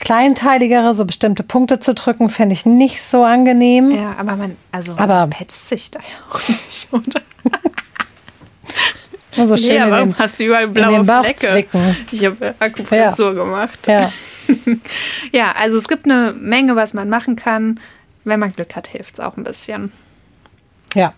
kleinteiligere, 0.00 0.94
so 0.94 1.04
bestimmte 1.04 1.42
Punkte 1.42 1.78
zu 1.78 1.94
drücken, 1.94 2.28
fände 2.30 2.52
ich 2.54 2.66
nicht 2.66 3.00
so 3.02 3.22
angenehm. 3.24 3.90
Ja, 3.92 4.16
aber 4.18 4.34
man, 4.36 4.56
also 4.72 4.92
Aber- 4.96 5.20
man 5.20 5.30
petzt 5.30 5.68
sich 5.68 5.90
da 5.90 6.00
ja 6.00 6.34
auch 6.34 6.48
nicht, 6.48 6.88
oder? 6.92 7.20
Also 9.36 9.56
schön 9.56 9.76
ja, 9.76 9.84
in 9.84 9.90
warum 9.92 10.08
den, 10.12 10.18
hast 10.18 10.40
du 10.40 10.44
überall 10.44 10.66
blaue 10.66 10.92
den 10.96 11.06
Bauch 11.06 11.24
Flecke? 11.24 11.96
Ich 12.10 12.24
habe 12.24 12.52
Akupressur 12.58 13.34
gemacht. 13.34 13.78
ja. 13.86 14.12
Ja, 15.32 15.52
also 15.52 15.76
es 15.78 15.86
gibt 15.86 16.06
eine 16.06 16.32
Menge, 16.32 16.74
was 16.74 16.92
man 16.94 17.08
machen 17.08 17.36
kann. 17.36 17.78
Wenn 18.24 18.40
man 18.40 18.52
Glück 18.52 18.74
hat, 18.74 18.88
hilft 18.88 19.14
es 19.14 19.20
auch 19.20 19.36
ein 19.36 19.44
bisschen. 19.44 19.92
ja. 20.94 21.12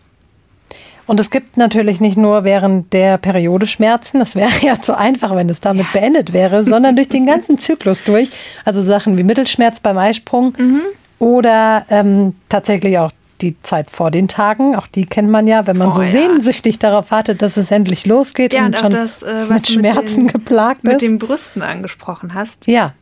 Und 1.07 1.19
es 1.21 1.31
gibt 1.31 1.57
natürlich 1.57 2.01
nicht 2.01 2.17
nur 2.17 2.45
während 2.45 2.93
der 2.93 3.19
Periode 3.19 3.67
Schmerzen, 3.67 4.19
das 4.21 4.37
wäre 4.37 4.51
ja 4.63 4.81
zu 4.81 4.97
einfach, 4.97 5.35
wenn 5.35 5.49
es 5.51 5.61
damit 5.61 5.93
beendet 5.93 6.33
wäre, 6.33 6.63
sondern 6.73 6.95
durch 6.97 7.09
den 7.09 7.27
ganzen 7.27 7.59
Zyklus 7.59 8.05
durch. 8.05 8.31
Also 8.65 8.83
Sachen 8.83 9.19
wie 9.19 9.23
Mittelschmerz 9.25 9.81
beim 9.81 9.99
Eisprung 9.99 10.55
Mhm. 10.59 10.81
oder 11.19 11.85
ähm, 11.91 12.35
tatsächlich 12.49 12.99
auch 12.99 13.11
die 13.41 13.61
Zeit 13.63 13.91
vor 13.91 14.13
den 14.13 14.29
Tagen. 14.29 14.77
Auch 14.77 14.87
die 14.87 15.05
kennt 15.05 15.29
man 15.29 15.49
ja, 15.49 15.67
wenn 15.67 15.77
man 15.77 15.89
Oh, 15.91 15.95
so 15.95 16.03
ja. 16.03 16.09
sehnsüchtig 16.09 16.79
darauf 16.79 17.11
wartet, 17.11 17.43
dass 17.43 17.57
es 17.57 17.73
endlich 17.73 18.07
losgeht 18.07 18.53
Ja, 18.53 18.61
und 18.61 18.67
und 18.67 18.79
schon 18.79 18.93
das, 18.93 19.23
äh, 19.23 19.47
mit 19.49 19.67
Schmerzen 19.69 20.25
mit 20.27 20.35
den, 20.35 20.41
geplagt 20.41 20.85
mit 20.85 20.95
ist. 20.95 21.03
den 21.03 21.19
Brüsten 21.19 21.61
angesprochen 21.63 22.35
hast, 22.35 22.69
ja, 22.69 22.93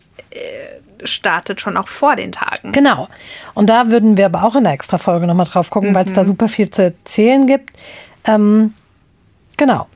startet 1.04 1.60
schon 1.60 1.76
auch 1.76 1.88
vor 1.88 2.16
den 2.16 2.32
Tagen. 2.32 2.72
Genau. 2.72 3.08
Und 3.54 3.68
da 3.70 3.90
würden 3.90 4.16
wir 4.16 4.26
aber 4.26 4.44
auch 4.44 4.54
in 4.56 4.64
der 4.64 4.72
Extra-Folge 4.72 5.26
nochmal 5.26 5.46
drauf 5.46 5.70
gucken, 5.70 5.94
weil 5.94 6.04
es 6.06 6.12
Mhm. 6.12 6.16
da 6.16 6.24
super 6.24 6.48
viel 6.48 6.70
zu 6.70 6.82
erzählen 6.84 7.46
gibt. 7.46 7.70
Ähm, 8.26 8.74
genau. 9.56 9.86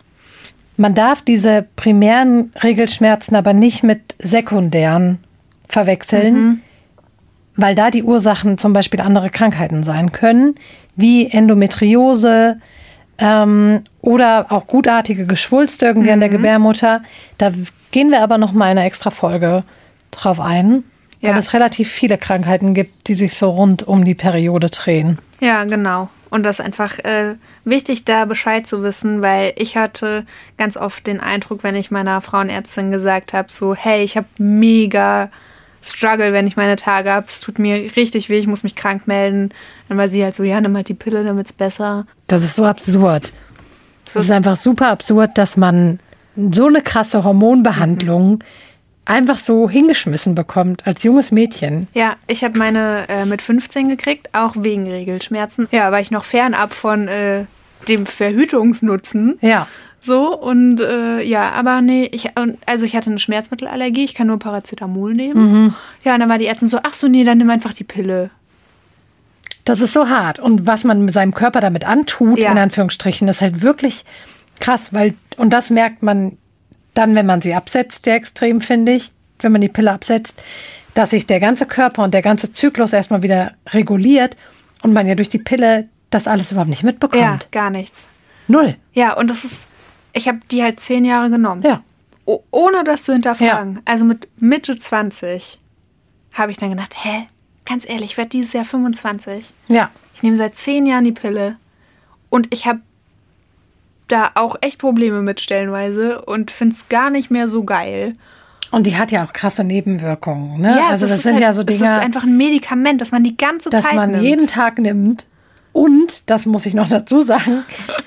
Man 0.76 0.94
darf 0.94 1.22
diese 1.22 1.66
primären 1.76 2.52
Regelschmerzen 2.62 3.36
aber 3.36 3.52
nicht 3.52 3.82
mit 3.84 4.14
sekundären 4.18 5.18
verwechseln, 5.68 6.34
Mhm. 6.34 6.60
weil 7.56 7.74
da 7.74 7.90
die 7.90 8.02
Ursachen 8.02 8.58
zum 8.58 8.72
Beispiel 8.72 9.00
andere 9.00 9.30
Krankheiten 9.30 9.82
sein 9.84 10.10
können, 10.12 10.54
wie 10.96 11.30
Endometriose 11.30 12.60
ähm, 13.18 13.84
oder 14.00 14.46
auch 14.50 14.66
gutartige 14.66 15.24
Geschwulste 15.26 15.86
irgendwie 15.86 16.10
an 16.10 16.18
der 16.18 16.30
Mhm. 16.30 16.32
Gebärmutter. 16.34 17.00
Da 17.38 17.52
gehen 17.92 18.10
wir 18.10 18.22
aber 18.24 18.38
nochmal 18.38 18.72
in 18.72 18.78
einer 18.78 18.86
Extra-Folge 18.88 19.62
drauf 20.10 20.40
ein, 20.40 20.82
weil 21.24 21.32
Ja. 21.32 21.38
es 21.38 21.52
relativ 21.54 21.90
viele 21.90 22.18
Krankheiten 22.18 22.74
gibt, 22.74 23.08
die 23.08 23.14
sich 23.14 23.34
so 23.34 23.50
rund 23.50 23.82
um 23.86 24.04
die 24.04 24.14
Periode 24.14 24.68
drehen. 24.70 25.18
Ja, 25.40 25.64
genau. 25.64 26.08
Und 26.30 26.42
das 26.42 26.58
ist 26.58 26.64
einfach 26.64 26.98
äh, 27.00 27.34
wichtig, 27.64 28.04
da 28.04 28.24
Bescheid 28.24 28.66
zu 28.66 28.82
wissen, 28.82 29.22
weil 29.22 29.52
ich 29.56 29.76
hatte 29.76 30.26
ganz 30.58 30.76
oft 30.76 31.06
den 31.06 31.20
Eindruck, 31.20 31.62
wenn 31.62 31.76
ich 31.76 31.90
meiner 31.92 32.20
Frauenärztin 32.20 32.90
gesagt 32.90 33.32
habe, 33.32 33.48
so, 33.52 33.74
hey, 33.74 34.02
ich 34.02 34.16
habe 34.16 34.26
mega 34.38 35.30
Struggle, 35.80 36.32
wenn 36.32 36.46
ich 36.46 36.56
meine 36.56 36.76
Tage 36.76 37.10
habe, 37.12 37.26
es 37.28 37.40
tut 37.40 37.58
mir 37.58 37.76
richtig 37.96 38.28
weh, 38.30 38.38
ich 38.38 38.46
muss 38.46 38.62
mich 38.64 38.74
krank 38.74 39.06
melden. 39.06 39.50
Dann 39.88 39.98
war 39.98 40.08
sie 40.08 40.24
halt 40.24 40.34
so, 40.34 40.42
ja, 40.42 40.60
nimm 40.60 40.74
halt 40.74 40.88
die 40.88 40.94
Pille, 40.94 41.24
damit 41.24 41.46
es 41.46 41.52
besser. 41.52 42.06
Das 42.26 42.42
ist 42.42 42.56
so 42.56 42.64
absurd. 42.64 43.32
Es 44.06 44.16
ist 44.16 44.30
einfach 44.30 44.56
super 44.56 44.90
absurd, 44.90 45.32
dass 45.36 45.56
man 45.56 46.00
so 46.36 46.66
eine 46.66 46.80
krasse 46.82 47.22
Hormonbehandlung 47.22 48.42
einfach 49.06 49.38
so 49.38 49.68
hingeschmissen 49.68 50.34
bekommt 50.34 50.86
als 50.86 51.02
junges 51.02 51.30
Mädchen. 51.30 51.88
Ja, 51.94 52.16
ich 52.26 52.42
habe 52.44 52.58
meine 52.58 53.08
äh, 53.08 53.24
mit 53.26 53.42
15 53.42 53.88
gekriegt, 53.88 54.30
auch 54.32 54.54
wegen 54.58 54.86
Regelschmerzen. 54.86 55.68
Ja, 55.70 55.92
war 55.92 56.00
ich 56.00 56.10
noch 56.10 56.24
fernab 56.24 56.72
von 56.72 57.08
äh, 57.08 57.44
dem 57.88 58.06
Verhütungsnutzen. 58.06 59.38
Ja. 59.40 59.66
So, 60.00 60.38
und 60.38 60.80
äh, 60.82 61.22
ja, 61.22 61.52
aber 61.52 61.80
nee, 61.80 62.08
ich, 62.12 62.30
also 62.66 62.84
ich 62.84 62.94
hatte 62.94 63.08
eine 63.10 63.18
Schmerzmittelallergie, 63.18 64.04
ich 64.04 64.14
kann 64.14 64.26
nur 64.26 64.38
Paracetamol 64.38 65.14
nehmen. 65.14 65.74
Ja, 66.04 66.14
und 66.14 66.20
dann 66.20 66.28
war 66.28 66.36
die 66.36 66.46
Ärztin 66.46 66.68
so, 66.68 66.78
ach 66.82 66.92
so, 66.92 67.08
nee, 67.08 67.24
dann 67.24 67.38
nimm 67.38 67.48
einfach 67.48 67.72
die 67.72 67.84
Pille. 67.84 68.28
Das 69.64 69.80
ist 69.80 69.94
so 69.94 70.10
hart. 70.10 70.38
Und 70.38 70.66
was 70.66 70.84
man 70.84 71.06
mit 71.06 71.14
seinem 71.14 71.32
Körper 71.32 71.60
damit 71.62 71.86
antut, 71.86 72.38
Ja. 72.38 72.52
in 72.52 72.58
Anführungsstrichen, 72.58 73.28
ist 73.28 73.40
halt 73.40 73.62
wirklich 73.62 74.04
krass, 74.60 74.92
weil, 74.92 75.14
und 75.38 75.50
das 75.54 75.70
merkt 75.70 76.02
man 76.02 76.36
dann, 76.94 77.14
wenn 77.14 77.26
man 77.26 77.40
sie 77.42 77.54
absetzt, 77.54 78.06
der 78.06 78.14
extrem, 78.16 78.60
finde 78.60 78.92
ich, 78.92 79.12
wenn 79.40 79.52
man 79.52 79.60
die 79.60 79.68
Pille 79.68 79.90
absetzt, 79.92 80.40
dass 80.94 81.10
sich 81.10 81.26
der 81.26 81.40
ganze 81.40 81.66
Körper 81.66 82.04
und 82.04 82.14
der 82.14 82.22
ganze 82.22 82.52
Zyklus 82.52 82.92
erstmal 82.92 83.22
wieder 83.22 83.52
reguliert 83.68 84.36
und 84.82 84.92
man 84.92 85.06
ja 85.06 85.14
durch 85.14 85.28
die 85.28 85.38
Pille 85.40 85.88
das 86.10 86.28
alles 86.28 86.52
überhaupt 86.52 86.70
nicht 86.70 86.82
Ja, 86.82 86.86
mitbekommt. 86.86 87.48
gar 87.50 87.70
nichts. 87.70 88.06
Null. 88.46 88.76
Ja, 88.92 89.14
und 89.16 89.28
das 89.30 89.44
ist, 89.44 89.66
ich 90.12 90.28
habe 90.28 90.38
die 90.50 90.62
halt 90.62 90.78
zehn 90.78 91.04
Jahre 91.04 91.30
genommen. 91.30 91.62
Ja. 91.62 91.82
O 92.26 92.42
ohne 92.52 92.84
das 92.84 93.02
zu 93.04 93.12
hinterfragen. 93.12 93.80
Also 93.84 94.04
mit 94.04 94.28
Mitte 94.36 94.78
20 94.78 95.60
habe 96.32 96.52
ich 96.52 96.58
dann 96.58 96.70
gedacht, 96.70 96.94
hä, 97.02 97.26
ganz 97.64 97.84
ehrlich, 97.88 98.12
ich 98.12 98.16
werde 98.16 98.30
dieses 98.30 98.52
Jahr 98.52 98.64
25. 98.64 99.52
Ja. 99.68 99.90
Ich 100.14 100.22
nehme 100.22 100.36
seit 100.36 100.54
zehn 100.54 100.86
Jahren 100.86 101.04
die 101.04 101.12
Pille 101.12 101.54
und 102.30 102.52
ich 102.54 102.66
habe 102.66 102.80
da 104.08 104.30
auch 104.34 104.56
echt 104.60 104.78
Probleme 104.78 105.22
mit 105.22 105.40
stellenweise 105.40 106.22
und 106.22 106.50
finde 106.50 106.74
es 106.76 106.88
gar 106.88 107.10
nicht 107.10 107.30
mehr 107.30 107.48
so 107.48 107.64
geil. 107.64 108.14
Und 108.70 108.86
die 108.86 108.96
hat 108.96 109.12
ja 109.12 109.24
auch 109.24 109.32
krasse 109.32 109.62
Nebenwirkungen. 109.64 110.60
Ne? 110.60 110.80
also 110.88 111.06
das, 111.06 111.16
ist 111.18 111.22
sind 111.22 111.34
halt, 111.34 111.42
ja 111.42 111.52
so 111.52 111.62
Das 111.62 111.76
ist 111.76 111.80
Dinge, 111.82 111.98
einfach 112.00 112.24
ein 112.24 112.36
Medikament, 112.36 113.00
das 113.00 113.12
man 113.12 113.22
die 113.22 113.36
ganze 113.36 113.70
dass 113.70 113.84
Zeit 113.84 113.94
man 113.94 114.10
nimmt. 114.12 114.24
jeden 114.24 114.46
Tag 114.46 114.78
nimmt. 114.78 115.26
Und, 115.72 116.28
das 116.30 116.46
muss 116.46 116.66
ich 116.66 116.74
noch 116.74 116.88
dazu 116.88 117.22
sagen, 117.22 117.64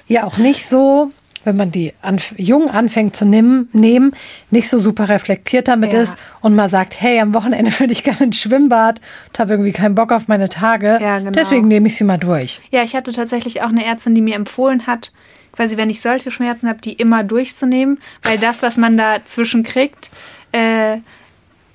ja 0.07 0.23
auch 0.25 0.37
nicht 0.37 0.67
so, 0.67 1.11
wenn 1.43 1.55
man 1.57 1.71
die 1.71 1.93
anf 2.01 2.33
jung 2.37 2.69
anfängt 2.69 3.15
zu 3.15 3.23
nehmen, 3.25 3.69
nehmen, 3.71 4.11
nicht 4.51 4.67
so 4.69 4.79
super 4.79 5.07
reflektiert 5.09 5.67
damit 5.69 5.93
Ja. 5.93 6.01
ist 6.01 6.17
und 6.41 6.55
mal 6.55 6.67
sagt, 6.69 6.99
hey, 6.99 7.19
am 7.21 7.33
Wochenende 7.33 7.71
würde 7.79 7.93
ich 7.93 8.03
gerne 8.03 8.23
ins 8.25 8.37
Schwimmbad 8.37 8.99
und 9.29 9.39
habe 9.39 9.53
irgendwie 9.53 9.71
keinen 9.71 9.95
Bock 9.95 10.11
auf 10.11 10.27
meine 10.27 10.49
Tage. 10.49 10.97
Ja, 11.01 11.19
genau. 11.19 11.31
Deswegen 11.31 11.67
nehme 11.69 11.87
ich 11.87 11.95
sie 11.95 12.03
mal 12.03 12.17
durch. 12.17 12.61
Ja, 12.71 12.83
ich 12.83 12.95
hatte 12.95 13.11
tatsächlich 13.13 13.61
auch 13.61 13.69
eine 13.69 13.85
Ärztin, 13.85 14.15
die 14.15 14.21
mir 14.21 14.35
empfohlen 14.35 14.87
hat, 14.87 15.11
quasi 15.57 15.75
wenn 15.75 15.89
ich 15.89 15.99
solche 16.01 16.31
Schmerzen 16.31 16.69
habe, 16.69 16.79
die 16.79 16.93
immer 16.93 17.23
durchzunehmen, 17.25 17.99
weil 18.23 18.37
das, 18.37 18.61
was 18.63 18.77
man 18.77 18.95
dazwischen 18.97 19.63
kriegt, 19.63 20.09
äh, 20.53 20.97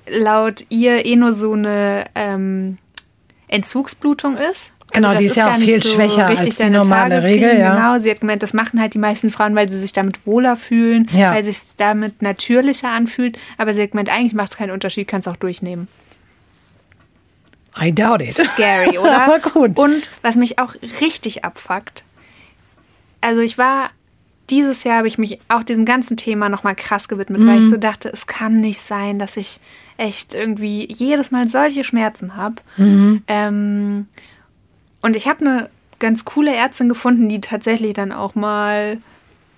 laut 0.09 0.65
ihr 0.69 1.05
eh 1.05 1.15
nur 1.15 1.31
so 1.33 1.53
eine 1.53 2.05
ähm, 2.15 2.77
Entzugsblutung 3.47 4.35
ist. 4.37 4.73
Also 4.95 5.01
Genau, 5.01 5.09
das 5.11 5.19
die 5.19 5.25
ist 5.25 5.35
ja 5.37 5.51
auch 5.51 5.55
viel 5.57 5.81
so 5.81 5.89
schwächer 5.95 6.27
als 6.27 6.57
die 6.57 6.69
normale 6.69 7.15
Tage 7.15 7.23
Regel. 7.27 7.57
ja. 7.59 7.75
Genau, 7.75 7.99
sie 7.99 8.09
hat 8.11 8.19
gemeint, 8.21 8.43
das 8.43 8.53
machen 8.53 8.79
halt 8.79 8.93
die 8.93 8.99
meisten 8.99 9.29
Frauen, 9.31 9.55
weil 9.55 9.69
sie 9.71 9.79
sich 9.79 9.91
damit 9.93 10.25
wohler 10.25 10.55
fühlen, 10.55 11.09
Ja. 11.11 11.33
weil 11.33 11.43
sich 11.43 11.57
damit 11.77 12.21
natürlicher 12.21 12.89
anfühlt. 12.89 13.37
Aber 13.57 13.73
sie 13.73 13.81
hat 13.81 13.91
gemeint, 13.91 14.09
eigentlich 14.09 14.33
macht 14.33 14.51
es 14.51 14.57
keinen 14.57 14.71
Unterschied, 14.71 15.07
kannst 15.07 15.27
auch 15.27 15.35
durchnehmen. 15.37 15.87
I 17.79 17.91
doubt 17.91 18.21
it. 18.21 18.35
Scary, 18.35 18.97
oder? 18.99 19.21
Aber 19.23 19.39
gut. 19.39 19.79
Und 19.79 20.09
was 20.21 20.35
mich 20.35 20.59
auch 20.59 20.75
richtig 21.01 21.43
abfuckt, 21.43 22.03
also 23.23 23.41
ich 23.41 23.57
war 23.57 23.89
dieses 24.49 24.83
Jahr 24.83 24.97
habe 24.97 25.07
ich 25.07 25.17
mich 25.17 25.39
auch 25.47 25.63
diesem 25.63 25.85
ganzen 25.85 26.17
Thema 26.17 26.49
nochmal 26.49 26.75
krass 26.75 27.07
gewidmet, 27.07 27.41
mhm. 27.41 27.47
weil 27.47 27.59
ich 27.59 27.69
so 27.69 27.77
dachte, 27.77 28.09
es 28.11 28.27
kann 28.27 28.59
nicht 28.59 28.79
sein, 28.79 29.17
dass 29.17 29.37
ich 29.37 29.59
echt 29.97 30.33
irgendwie 30.33 30.85
jedes 30.91 31.31
Mal 31.31 31.47
solche 31.47 31.83
Schmerzen 31.83 32.35
habe. 32.35 32.55
Mhm. 32.77 33.23
Ähm, 33.27 34.07
und 35.01 35.15
ich 35.15 35.27
habe 35.27 35.41
eine 35.41 35.69
ganz 35.99 36.25
coole 36.25 36.53
Ärztin 36.53 36.89
gefunden, 36.89 37.29
die 37.29 37.39
tatsächlich 37.39 37.93
dann 37.93 38.11
auch 38.11 38.35
mal 38.35 38.97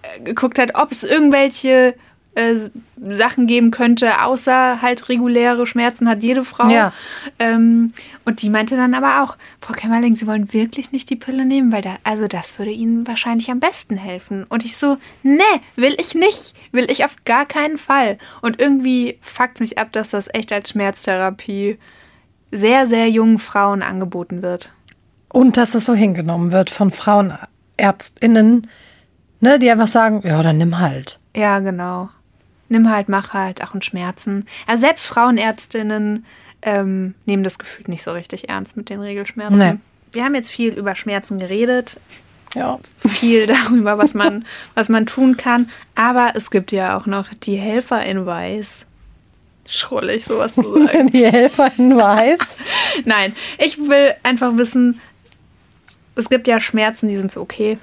äh, 0.03 0.21
geguckt 0.21 0.59
hat, 0.59 0.75
ob 0.75 0.91
es 0.91 1.03
irgendwelche 1.03 1.95
äh, 2.35 2.69
Sachen 2.97 3.47
geben 3.47 3.71
könnte, 3.71 4.21
außer 4.21 4.81
halt 4.81 5.07
reguläre 5.07 5.65
Schmerzen 5.65 6.09
hat 6.09 6.21
jede 6.21 6.43
Frau. 6.43 6.67
Ja. 6.67 6.91
Ähm, 7.39 7.93
und 8.25 8.41
die 8.41 8.49
meinte 8.49 8.75
dann 8.75 8.93
aber 8.93 9.23
auch, 9.23 9.37
Frau 9.61 9.73
Kämmerling, 9.73 10.15
Sie 10.15 10.27
wollen 10.27 10.51
wirklich 10.51 10.91
nicht 10.91 11.09
die 11.09 11.15
Pille 11.15 11.45
nehmen, 11.45 11.71
weil 11.71 11.81
da, 11.81 11.95
also 12.03 12.27
das 12.27 12.59
würde 12.59 12.71
Ihnen 12.71 13.07
wahrscheinlich 13.07 13.49
am 13.51 13.59
besten 13.61 13.95
helfen. 13.95 14.43
Und 14.49 14.65
ich 14.65 14.75
so, 14.75 14.97
nee, 15.23 15.43
will 15.77 15.95
ich 15.97 16.13
nicht, 16.13 16.55
will 16.71 16.91
ich 16.91 17.05
auf 17.05 17.15
gar 17.23 17.45
keinen 17.45 17.77
Fall. 17.77 18.17
Und 18.41 18.59
irgendwie 18.59 19.17
fuckt 19.21 19.61
mich 19.61 19.77
ab, 19.77 19.93
dass 19.93 20.09
das 20.09 20.27
echt 20.33 20.51
als 20.51 20.71
Schmerztherapie 20.71 21.77
sehr, 22.51 22.87
sehr 22.87 23.09
jungen 23.09 23.39
Frauen 23.39 23.81
angeboten 23.81 24.41
wird. 24.41 24.71
Und 25.29 25.57
dass 25.57 25.73
es 25.73 25.85
so 25.85 25.93
hingenommen 25.93 26.51
wird 26.51 26.69
von 26.69 26.91
Frauenärztinnen, 26.91 28.67
ne, 29.39 29.59
die 29.59 29.71
einfach 29.71 29.87
sagen, 29.87 30.21
ja, 30.25 30.41
dann 30.43 30.57
nimm 30.57 30.79
halt. 30.79 31.19
Ja, 31.33 31.59
genau 31.59 32.09
nimm 32.69 32.89
halt, 32.89 33.09
mach 33.09 33.33
halt, 33.33 33.63
auch 33.63 33.73
in 33.73 33.81
Schmerzen. 33.81 34.45
Also 34.67 34.81
selbst 34.81 35.07
Frauenärztinnen 35.07 36.25
ähm, 36.61 37.13
nehmen 37.25 37.43
das 37.43 37.59
Gefühl 37.59 37.85
nicht 37.87 38.03
so 38.03 38.11
richtig 38.11 38.49
ernst 38.49 38.75
mit 38.77 38.89
den 38.89 38.99
Regelschmerzen. 38.99 39.57
Nee. 39.57 39.77
Wir 40.11 40.23
haben 40.23 40.35
jetzt 40.35 40.49
viel 40.49 40.73
über 40.73 40.95
Schmerzen 40.95 41.39
geredet. 41.39 41.99
Ja. 42.55 42.79
Viel 42.97 43.47
darüber, 43.47 43.97
was 43.97 44.13
man, 44.13 44.45
was 44.73 44.89
man 44.89 45.05
tun 45.05 45.37
kann. 45.37 45.69
Aber 45.93 46.31
es 46.35 46.51
gibt 46.51 46.71
ja 46.71 46.97
auch 46.97 47.05
noch 47.05 47.27
die 47.33 47.57
Helfer 47.57 48.03
in 48.05 48.25
Weiß. 48.25 48.85
Schrullig, 49.67 50.25
sowas 50.25 50.55
zu 50.55 50.63
sagen. 50.85 51.07
die 51.07 51.25
Helfer 51.25 51.71
in 51.77 51.95
Weiß? 51.95 52.59
Nein, 53.05 53.35
ich 53.57 53.77
will 53.77 54.13
einfach 54.23 54.57
wissen, 54.57 54.99
es 56.15 56.29
gibt 56.29 56.47
ja 56.47 56.59
Schmerzen, 56.59 57.07
die 57.07 57.15
sind 57.15 57.31
so 57.31 57.41
okay. 57.41 57.77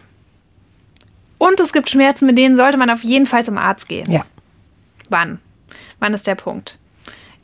Und 1.39 1.59
es 1.61 1.73
gibt 1.73 1.91
Schmerzen, 1.91 2.27
mit 2.27 2.39
denen 2.39 2.57
sollte 2.57 2.79
man 2.79 2.89
auf 2.89 3.03
jeden 3.03 3.27
Fall 3.27 3.45
zum 3.45 3.59
Arzt 3.59 3.89
gehen. 3.89 4.11
Ja. 4.11 4.25
Wann? 5.13 5.39
Wann 6.01 6.15
ist 6.15 6.27
der 6.27 6.35
Punkt? 6.35 6.79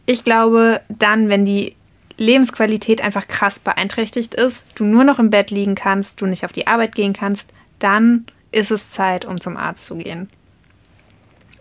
Ich 0.06 0.24
glaube, 0.24 0.80
dann, 0.88 1.28
wenn 1.28 1.44
die 1.44 1.76
Lebensqualität 2.16 3.02
einfach 3.02 3.28
krass 3.28 3.60
beeinträchtigt 3.60 4.34
ist, 4.34 4.66
du 4.74 4.84
nur 4.84 5.04
noch 5.04 5.18
im 5.18 5.30
Bett 5.30 5.50
liegen 5.50 5.74
kannst, 5.74 6.20
du 6.20 6.26
nicht 6.26 6.44
auf 6.44 6.52
die 6.52 6.66
Arbeit 6.66 6.94
gehen 6.94 7.12
kannst, 7.12 7.52
dann 7.78 8.26
ist 8.50 8.70
es 8.70 8.90
Zeit, 8.90 9.24
um 9.24 9.40
zum 9.40 9.56
Arzt 9.56 9.86
zu 9.86 9.96
gehen. 9.96 10.28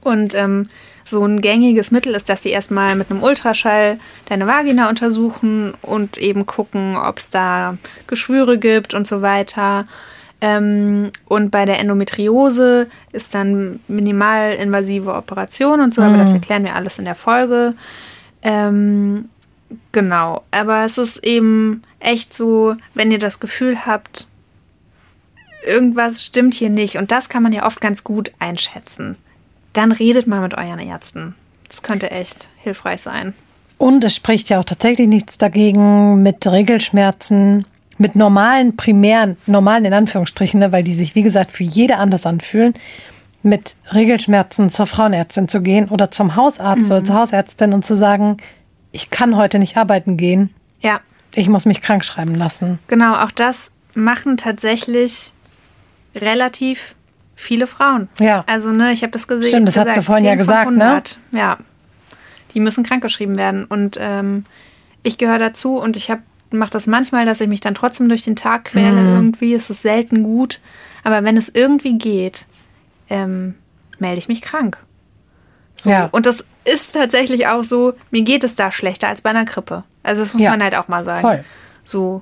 Und 0.01 0.33
ähm, 0.33 0.67
so 1.03 1.23
ein 1.25 1.41
gängiges 1.41 1.91
Mittel 1.91 2.15
ist, 2.15 2.29
dass 2.29 2.43
sie 2.43 2.49
erstmal 2.49 2.95
mit 2.95 3.11
einem 3.11 3.21
Ultraschall 3.21 3.99
deine 4.29 4.47
Vagina 4.47 4.89
untersuchen 4.89 5.73
und 5.81 6.17
eben 6.17 6.45
gucken, 6.45 6.95
ob 6.95 7.17
es 7.17 7.29
da 7.29 7.77
Geschwüre 8.07 8.57
gibt 8.57 8.93
und 8.93 9.07
so 9.07 9.21
weiter. 9.21 9.87
Ähm, 10.39 11.11
und 11.25 11.49
bei 11.49 11.65
der 11.65 11.79
Endometriose 11.79 12.87
ist 13.11 13.33
dann 13.33 13.79
minimalinvasive 13.87 15.13
Operation 15.13 15.81
und 15.81 15.95
so, 15.95 16.01
mhm. 16.01 16.07
aber 16.07 16.17
das 16.17 16.29
mhm. 16.29 16.35
erklären 16.35 16.63
wir 16.63 16.75
alles 16.75 16.99
in 16.99 17.05
der 17.05 17.15
Folge. 17.15 17.73
Ähm, 18.43 19.29
genau, 19.91 20.43
aber 20.51 20.85
es 20.85 20.97
ist 20.97 21.23
eben 21.23 21.81
echt 21.99 22.35
so, 22.35 22.75
wenn 22.93 23.11
ihr 23.11 23.19
das 23.19 23.39
Gefühl 23.39 23.85
habt, 23.85 24.27
irgendwas 25.65 26.23
stimmt 26.23 26.53
hier 26.53 26.69
nicht 26.69 26.97
und 26.97 27.11
das 27.11 27.29
kann 27.29 27.43
man 27.43 27.51
ja 27.51 27.65
oft 27.65 27.81
ganz 27.81 28.03
gut 28.03 28.31
einschätzen, 28.37 29.17
dann 29.73 29.91
redet 29.91 30.27
mal 30.27 30.41
mit 30.41 30.55
euren 30.55 30.79
Ärzten. 30.79 31.35
Das 31.67 31.81
könnte 31.81 32.11
echt 32.11 32.47
hilfreich 32.57 33.01
sein. 33.01 33.33
Und 33.77 34.03
es 34.03 34.15
spricht 34.15 34.49
ja 34.49 34.59
auch 34.59 34.63
tatsächlich 34.63 35.07
nichts 35.07 35.37
dagegen, 35.37 36.23
mit 36.23 36.47
Regelschmerzen 36.47 37.65
mit 37.97 38.15
normalen, 38.15 38.75
primären, 38.75 39.37
normalen 39.45 39.85
in 39.85 39.93
Anführungsstrichen, 39.93 40.59
ne, 40.59 40.71
weil 40.71 40.83
die 40.83 40.93
sich, 40.93 41.15
wie 41.15 41.23
gesagt, 41.23 41.51
für 41.51 41.63
jede 41.63 41.97
anders 41.97 42.25
anfühlen, 42.25 42.73
mit 43.43 43.75
Regelschmerzen 43.93 44.69
zur 44.69 44.85
Frauenärztin 44.85 45.47
zu 45.47 45.61
gehen 45.61 45.89
oder 45.89 46.11
zum 46.11 46.35
Hausarzt 46.35 46.89
mhm. 46.89 46.91
oder 46.91 47.03
zur 47.03 47.15
Hausärztin 47.15 47.73
und 47.73 47.85
zu 47.85 47.95
sagen, 47.95 48.37
ich 48.91 49.09
kann 49.09 49.35
heute 49.35 49.59
nicht 49.59 49.77
arbeiten 49.77 50.17
gehen. 50.17 50.53
Ja. 50.81 50.99
Ich 51.33 51.49
muss 51.49 51.65
mich 51.65 51.81
krank 51.81 52.03
schreiben 52.03 52.35
lassen. 52.35 52.79
Genau, 52.87 53.15
auch 53.15 53.31
das 53.31 53.71
machen 53.93 54.37
tatsächlich 54.37 55.33
relativ 56.15 56.95
viele 57.35 57.67
Frauen. 57.67 58.09
Ja. 58.19 58.43
Also, 58.47 58.71
ne, 58.71 58.91
ich 58.91 59.03
habe 59.03 59.11
das 59.11 59.27
gesehen. 59.27 59.49
Stimmt, 59.49 59.67
das 59.67 59.75
gesagt, 59.75 59.89
hast 59.89 59.97
du 59.97 60.01
vorhin 60.01 60.25
ja 60.25 60.35
gesagt, 60.35 60.71
ne? 60.71 61.03
Ja. 61.31 61.57
Die 62.53 62.59
müssen 62.59 62.83
krankgeschrieben 62.83 63.35
werden. 63.35 63.65
Und 63.65 63.97
ähm, 63.99 64.45
ich 65.03 65.17
gehöre 65.17 65.39
dazu 65.39 65.77
und 65.77 65.95
ich 65.95 66.09
habe 66.09 66.21
mache 66.51 66.71
das 66.71 66.87
manchmal, 66.87 67.25
dass 67.25 67.41
ich 67.41 67.47
mich 67.47 67.61
dann 67.61 67.75
trotzdem 67.75 68.09
durch 68.09 68.23
den 68.23 68.35
Tag 68.35 68.65
quäle 68.65 69.01
mhm. 69.01 69.15
irgendwie. 69.15 69.53
Es 69.53 69.69
ist 69.69 69.81
selten 69.81 70.23
gut. 70.23 70.59
Aber 71.03 71.23
wenn 71.23 71.37
es 71.37 71.49
irgendwie 71.49 71.97
geht, 71.97 72.45
ähm, 73.09 73.55
melde 73.99 74.17
ich 74.17 74.27
mich 74.27 74.41
krank. 74.41 74.77
So. 75.75 75.89
Ja. 75.89 76.09
Und 76.11 76.25
das 76.25 76.45
ist 76.65 76.93
tatsächlich 76.93 77.47
auch 77.47 77.63
so, 77.63 77.93
mir 78.11 78.23
geht 78.23 78.43
es 78.43 78.55
da 78.55 78.71
schlechter 78.71 79.07
als 79.07 79.21
bei 79.21 79.29
einer 79.29 79.45
Grippe. 79.45 79.83
Also 80.03 80.21
das 80.21 80.33
muss 80.33 80.41
ja. 80.41 80.51
man 80.51 80.63
halt 80.63 80.75
auch 80.75 80.87
mal 80.87 81.05
sagen. 81.05 81.21
Voll. 81.21 81.43
So, 81.83 82.21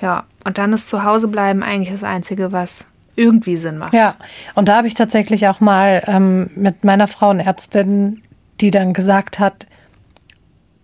ja. 0.00 0.24
Und 0.44 0.58
dann 0.58 0.72
ist 0.72 0.88
zu 0.88 1.04
Hause 1.04 1.28
bleiben 1.28 1.62
eigentlich 1.62 1.90
das 1.90 2.04
Einzige, 2.04 2.52
was 2.52 2.88
irgendwie 3.16 3.56
Sinn 3.56 3.78
macht. 3.78 3.94
Ja, 3.94 4.16
und 4.54 4.68
da 4.68 4.76
habe 4.76 4.86
ich 4.86 4.94
tatsächlich 4.94 5.46
auch 5.48 5.60
mal 5.60 6.02
ähm, 6.06 6.50
mit 6.54 6.84
meiner 6.84 7.06
Frauenärztin, 7.06 8.22
die 8.60 8.70
dann 8.70 8.94
gesagt 8.94 9.38
hat, 9.38 9.66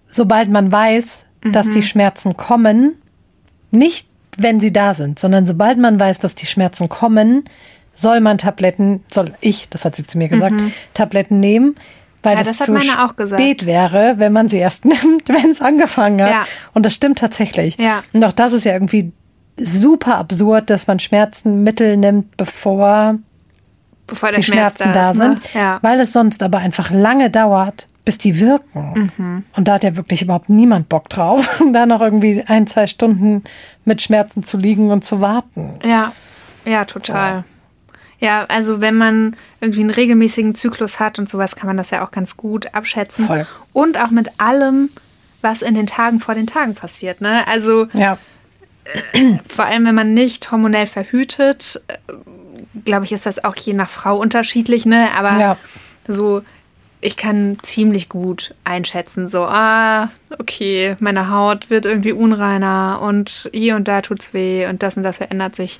sobald 0.06 0.50
man 0.50 0.70
weiß, 0.70 1.26
dass 1.52 1.70
die 1.70 1.78
mhm. 1.78 1.82
Schmerzen 1.82 2.36
kommen, 2.36 2.96
nicht 3.70 4.08
wenn 4.38 4.60
sie 4.60 4.72
da 4.72 4.94
sind, 4.94 5.18
sondern 5.18 5.46
sobald 5.46 5.78
man 5.78 5.98
weiß, 5.98 6.18
dass 6.18 6.34
die 6.34 6.46
Schmerzen 6.46 6.88
kommen, 6.88 7.44
soll 7.94 8.20
man 8.20 8.38
Tabletten, 8.38 9.02
soll 9.10 9.32
ich, 9.40 9.68
das 9.70 9.84
hat 9.84 9.96
sie 9.96 10.06
zu 10.06 10.18
mir 10.18 10.28
gesagt, 10.28 10.52
mhm. 10.52 10.72
Tabletten 10.92 11.40
nehmen, 11.40 11.74
weil 12.22 12.36
ja, 12.36 12.44
das, 12.44 12.58
das 12.58 12.66
zu 12.66 13.26
spät 13.26 13.66
wäre, 13.66 14.14
wenn 14.18 14.32
man 14.32 14.48
sie 14.48 14.58
erst 14.58 14.84
nimmt, 14.84 15.28
wenn 15.28 15.50
es 15.50 15.62
angefangen 15.62 16.22
hat. 16.22 16.30
Ja. 16.30 16.42
Und 16.74 16.84
das 16.84 16.94
stimmt 16.94 17.18
tatsächlich. 17.18 17.76
Ja. 17.78 18.02
Und 18.12 18.24
auch 18.24 18.32
das 18.32 18.52
ist 18.52 18.64
ja 18.64 18.72
irgendwie 18.72 19.12
super 19.56 20.18
absurd, 20.18 20.68
dass 20.68 20.86
man 20.86 20.98
Schmerzenmittel 20.98 21.96
nimmt, 21.96 22.36
bevor, 22.36 23.16
bevor 24.06 24.32
die 24.32 24.42
Schmerzen 24.42 24.92
da, 24.92 24.92
da 24.92 25.14
sind, 25.14 25.54
ne? 25.54 25.60
ja. 25.60 25.78
weil 25.82 25.98
es 26.00 26.12
sonst 26.12 26.42
aber 26.42 26.58
einfach 26.58 26.90
lange 26.90 27.30
dauert, 27.30 27.88
bis 28.06 28.18
die 28.18 28.38
wirken. 28.38 29.10
Mhm. 29.18 29.44
Und 29.54 29.68
da 29.68 29.74
hat 29.74 29.84
ja 29.84 29.96
wirklich 29.96 30.22
überhaupt 30.22 30.48
niemand 30.48 30.88
Bock 30.88 31.10
drauf, 31.10 31.60
da 31.72 31.84
noch 31.84 32.00
irgendwie 32.00 32.42
ein, 32.46 32.66
zwei 32.66 32.86
Stunden 32.86 33.42
mit 33.84 34.00
Schmerzen 34.00 34.44
zu 34.44 34.56
liegen 34.56 34.90
und 34.90 35.04
zu 35.04 35.20
warten. 35.20 35.80
Ja, 35.84 36.12
ja, 36.64 36.86
total. 36.86 37.40
So. 37.40 37.44
Ja, 38.24 38.46
also 38.46 38.80
wenn 38.80 38.94
man 38.94 39.36
irgendwie 39.60 39.80
einen 39.80 39.90
regelmäßigen 39.90 40.54
Zyklus 40.54 41.00
hat 41.00 41.18
und 41.18 41.28
sowas, 41.28 41.56
kann 41.56 41.66
man 41.66 41.76
das 41.76 41.90
ja 41.90 42.06
auch 42.06 42.12
ganz 42.12 42.36
gut 42.36 42.74
abschätzen. 42.74 43.26
Voll. 43.26 43.46
Und 43.72 44.00
auch 44.00 44.10
mit 44.10 44.30
allem, 44.38 44.88
was 45.42 45.60
in 45.60 45.74
den 45.74 45.86
Tagen 45.86 46.20
vor 46.20 46.34
den 46.34 46.46
Tagen 46.46 46.74
passiert. 46.74 47.20
Ne? 47.20 47.46
Also 47.48 47.88
ja. 47.92 48.18
äh, 49.12 49.38
vor 49.48 49.66
allem, 49.66 49.84
wenn 49.84 49.96
man 49.96 50.14
nicht 50.14 50.50
hormonell 50.50 50.86
verhütet, 50.86 51.82
äh, 51.88 51.98
glaube 52.84 53.04
ich, 53.04 53.12
ist 53.12 53.26
das 53.26 53.44
auch 53.44 53.56
je 53.56 53.74
nach 53.74 53.90
Frau 53.90 54.16
unterschiedlich. 54.16 54.86
Ne? 54.86 55.08
Aber 55.14 55.38
ja. 55.38 55.56
so 56.06 56.42
ich 57.00 57.16
kann 57.16 57.58
ziemlich 57.62 58.08
gut 58.08 58.54
einschätzen, 58.64 59.28
so, 59.28 59.42
ah, 59.42 60.10
okay, 60.38 60.96
meine 61.00 61.30
Haut 61.30 61.70
wird 61.70 61.84
irgendwie 61.84 62.12
unreiner 62.12 63.00
und 63.02 63.50
hier 63.52 63.76
und 63.76 63.86
da 63.86 64.00
tut's 64.00 64.32
weh 64.32 64.66
und 64.66 64.82
das 64.82 64.96
und 64.96 65.02
das 65.02 65.18
verändert 65.18 65.56
sich. 65.56 65.78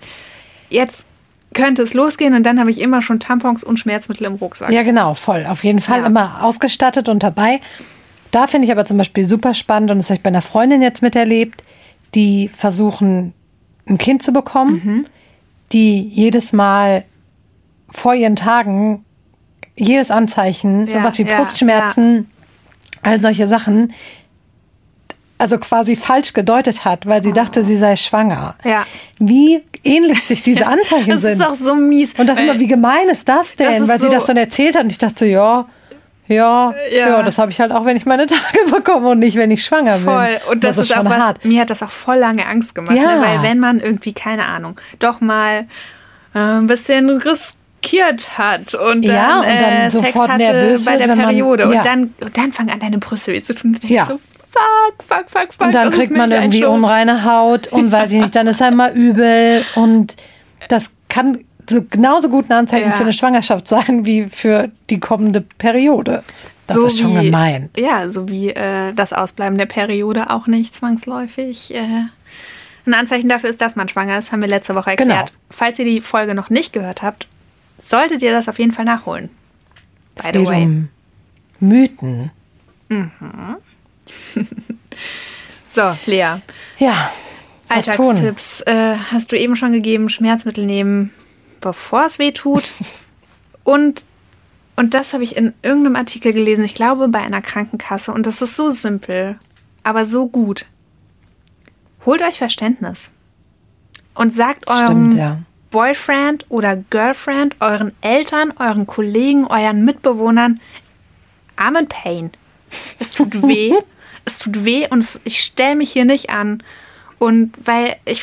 Jetzt 0.69 1.07
könnte 1.55 1.83
es 1.83 1.95
losgehen 1.95 2.35
und 2.35 2.43
dann 2.43 2.61
habe 2.61 2.71
ich 2.71 2.81
immer 2.81 3.01
schon 3.01 3.19
Tampons 3.19 3.65
und 3.65 3.79
Schmerzmittel 3.79 4.27
im 4.27 4.35
Rucksack. 4.35 4.71
Ja, 4.71 4.83
genau, 4.83 5.15
voll. 5.15 5.47
Auf 5.49 5.65
jeden 5.65 5.81
Fall 5.81 6.01
ja. 6.01 6.07
immer 6.07 6.45
ausgestattet 6.45 7.09
und 7.09 7.23
dabei. 7.23 7.61
Da 8.31 8.47
finde 8.47 8.67
ich 8.67 8.73
aber 8.73 8.85
zum 8.85 8.99
Beispiel 8.99 9.25
super 9.25 9.55
spannend 9.55 9.91
und 9.91 9.99
das 9.99 10.11
habe 10.11 10.19
ich 10.19 10.23
bei 10.23 10.29
einer 10.29 10.43
Freundin 10.43 10.83
jetzt 10.83 11.01
miterlebt, 11.01 11.65
die 12.15 12.49
versuchen, 12.49 13.33
ein 13.89 13.97
Kind 13.97 14.23
zu 14.23 14.33
bekommen, 14.33 14.83
mhm. 14.85 15.07
die 15.73 16.03
jedes 16.03 16.53
Mal 16.53 17.05
vor 17.89 18.15
ihren 18.15 18.37
Tagen 18.37 19.06
jedes 19.77 20.11
Anzeichen, 20.11 20.87
ja, 20.87 20.95
sowas 20.95 21.19
wie 21.19 21.25
ja, 21.25 21.37
Brustschmerzen, 21.37 22.31
ja. 22.95 23.11
all 23.11 23.21
solche 23.21 23.47
Sachen, 23.47 23.93
also 25.39 25.59
quasi 25.59 25.97
falsch 25.97 26.33
gedeutet 26.33 26.85
hat, 26.85 27.07
weil 27.07 27.23
sie 27.23 27.31
oh. 27.31 27.35
dachte, 27.35 27.63
sie 27.63 27.77
sei 27.77 27.97
schwanger. 27.97 28.55
Ja. 28.65 28.87
Wie 29.19 29.63
ähnlich 29.85 30.23
sich 30.27 30.43
diese 30.43 30.67
Anzeichen 30.67 31.11
das 31.11 31.23
sind. 31.23 31.39
Das 31.39 31.59
ist 31.59 31.63
auch 31.63 31.67
so 31.67 31.75
mies. 31.75 32.15
Und 32.19 32.29
dachte 32.29 32.43
immer, 32.43 32.59
wie 32.59 32.67
gemein 32.67 33.09
ist 33.09 33.29
das 33.29 33.55
denn? 33.55 33.81
Das 33.81 33.89
weil 33.89 34.01
so 34.01 34.07
sie 34.09 34.15
das 34.15 34.25
dann 34.25 34.39
erzählt 34.39 34.77
hat 34.77 34.85
und 34.85 34.91
ich 34.91 34.99
dachte 34.99 35.19
so, 35.19 35.25
ja, 35.27 35.67
ja, 36.29 36.75
ja, 36.91 37.09
ja, 37.09 37.23
das 37.23 37.39
habe 37.39 37.53
ich 37.53 37.61
halt 37.61 37.71
auch, 37.71 37.85
wenn 37.85 37.97
ich 37.97 38.05
meine 38.05 38.27
Tage 38.27 38.41
bekomme 38.71 39.11
und 39.11 39.21
nicht, 39.21 39.37
wenn 39.37 39.51
ich 39.53 39.63
schwanger 39.63 39.99
bin. 39.99 40.07
Voll. 40.07 40.39
Und 40.51 40.65
das, 40.65 40.77
das 40.77 40.87
ist, 40.87 40.91
ist, 40.93 40.99
auch 40.99 41.05
was, 41.05 41.23
hart. 41.23 41.45
mir 41.45 41.61
hat 41.61 41.71
das 41.71 41.85
auch 41.85 41.91
voll 41.91 42.17
lange 42.17 42.47
Angst 42.47 42.75
gemacht. 42.75 42.97
Ja. 42.97 43.17
Ne? 43.17 43.23
Weil 43.23 43.43
wenn 43.43 43.61
man 43.61 43.79
irgendwie, 43.79 44.13
keine 44.13 44.47
Ahnung, 44.47 44.81
doch 44.99 45.21
mal 45.21 45.67
äh, 46.35 46.39
ein 46.39 46.67
bisschen 46.67 47.11
riskiert 47.11 47.57
blockiert 47.91 48.39
hat 48.39 48.75
und 48.75 49.07
dann, 49.07 49.15
Ja, 49.15 49.39
und 49.41 49.47
dann 49.47 49.73
äh, 49.73 49.91
Sex 49.91 50.05
sofort 50.07 50.29
hatte 50.31 50.43
nervös 50.45 50.85
bei 50.85 50.97
der 50.97 51.09
wenn 51.09 51.19
man- 51.19 51.27
Periode. 51.29 51.63
ja. 51.65 51.69
Und, 51.81 51.87
dann, 51.87 52.15
und 52.21 52.37
dann 52.37 52.53
fangen 52.53 52.71
an, 52.71 52.81
deine 52.81 52.99
Brüste 52.99 53.33
weh 53.33 53.43
zu 53.43 53.55
tun. 53.55 53.79
Und 53.83 53.91
Ja. 53.91 54.05
so, 54.07 54.19
fuck, 54.19 55.03
fuck, 55.07 55.25
fuck, 55.31 55.55
fuck. 55.55 55.67
Und 55.67 55.75
dann 55.75 55.91
kriegt 55.91 56.13
man 56.13 56.31
irgendwie 56.31 56.65
unreine 56.65 57.25
Haut 57.25 57.69
und 57.69 57.93
weiß 57.93 58.13
ich 58.13 58.21
nicht, 58.21 58.35
dann 58.35 58.47
ist 58.47 58.63
einmal 58.63 58.93
übel. 58.93 59.65
Und 59.75 60.17
das 60.69 60.95
kann 61.09 61.39
so 61.69 61.83
genauso 61.83 62.29
gut 62.29 62.49
ein 62.49 62.53
Anzeichen 62.53 62.91
Ja. 62.91 62.93
für 62.97 63.03
eine 63.03 63.13
Schwangerschaft 63.13 63.67
sein 63.67 64.05
wie 64.07 64.25
für 64.25 64.71
die 64.91 65.01
kommende 65.01 65.41
Periode. 65.41 66.23
Das 66.69 66.77
ist 66.79 66.99
schon 67.01 67.19
wie, 67.21 67.27
gemein. 67.27 67.71
Ja, 67.77 68.09
so 68.09 68.29
wie 68.29 68.51
äh, 68.51 68.93
das 68.93 69.13
Ausbleiben 69.13 69.57
der 69.57 69.67
Periode 69.67 70.31
auch 70.31 70.47
nicht 70.49 70.75
zwangsläufig 70.75 71.73
äh, 71.75 71.79
ein 72.87 72.95
Anzeichen 72.95 73.29
dafür 73.29 73.51
ist, 73.51 73.61
dass 73.61 73.77
man 73.77 73.89
schwanger 73.89 74.19
ist, 74.19 74.31
haben 74.33 74.41
wir 74.43 74.49
letzte 74.49 74.75
Woche 74.75 74.91
erklärt. 74.91 75.09
Genau. 75.09 75.25
Falls 75.51 75.79
ihr 75.79 75.85
die 75.85 76.01
Folge 76.01 76.35
noch 76.35 76.51
nicht 76.51 76.73
gehört 76.73 77.03
habt, 77.03 77.27
solltet 77.81 78.23
ihr 78.23 78.33
das 78.33 78.49
auf 78.49 78.59
jeden 78.59 78.73
Fall 78.73 78.85
nachholen. 78.85 79.31
Es 80.15 80.27
By 80.27 80.33
the 80.33 80.39
geht 80.39 80.49
way. 80.49 80.63
um 80.65 80.89
Mythen. 81.61 82.31
So, 85.73 85.95
Lea, 86.07 86.37
Ja? 86.79 87.11
Alltagstipps 87.69 88.63
äh, 88.63 88.97
hast 88.97 89.31
du 89.31 89.39
eben 89.39 89.57
schon 89.57 89.73
gegeben. 89.73 90.09
Schmerzmittel 90.09 90.65
nehmen, 90.65 91.13
bevor 91.61 92.07
es 92.07 92.19
weh 92.19 92.33
tut. 92.33 92.65
und, 93.65 94.05
und 94.77 94.95
das 94.95 95.13
habe 95.13 95.23
ich 95.23 95.37
in 95.37 95.53
irgendeinem 95.63 95.97
Artikel 95.97 96.33
gelesen, 96.33 96.65
ich 96.65 96.75
glaube 96.75 97.09
bei 97.09 97.19
einer 97.19 97.43
Krankenkasse. 97.43 98.13
Und 98.13 98.25
das 98.25 98.41
ist 98.41 98.57
so 98.57 98.71
simpel, 98.71 99.37
aber 99.83 100.07
so 100.07 100.29
gut. 100.29 100.65
Holt 102.07 102.23
euch 102.23 102.39
Verständnis. 102.39 103.11
Und 104.15 104.35
sagt 104.35 104.69
eurem 104.69 104.87
Stimmt, 104.87 105.15
ja. 105.15 105.43
Boyfriend 105.71 106.47
oder 106.49 106.77
Girlfriend, 106.77 107.57
euren 107.61 107.93
Eltern, 108.01 108.53
euren 108.59 108.87
Kollegen, 108.87 109.47
euren 109.47 109.85
Mitbewohnern, 109.85 110.61
I'm 111.57 111.79
in 111.79 111.89
pain. 111.89 112.31
Es 112.99 113.13
tut 113.13 113.43
weh. 113.47 113.73
es 114.25 114.39
tut 114.39 114.65
weh 114.65 114.87
und 114.89 114.99
es, 114.99 115.21
ich 115.25 115.41
stelle 115.41 115.77
mich 115.77 115.93
hier 115.93 116.05
nicht 116.05 116.31
an. 116.31 116.63
Und 117.19 117.55
weil 117.65 117.97
ich, 118.05 118.23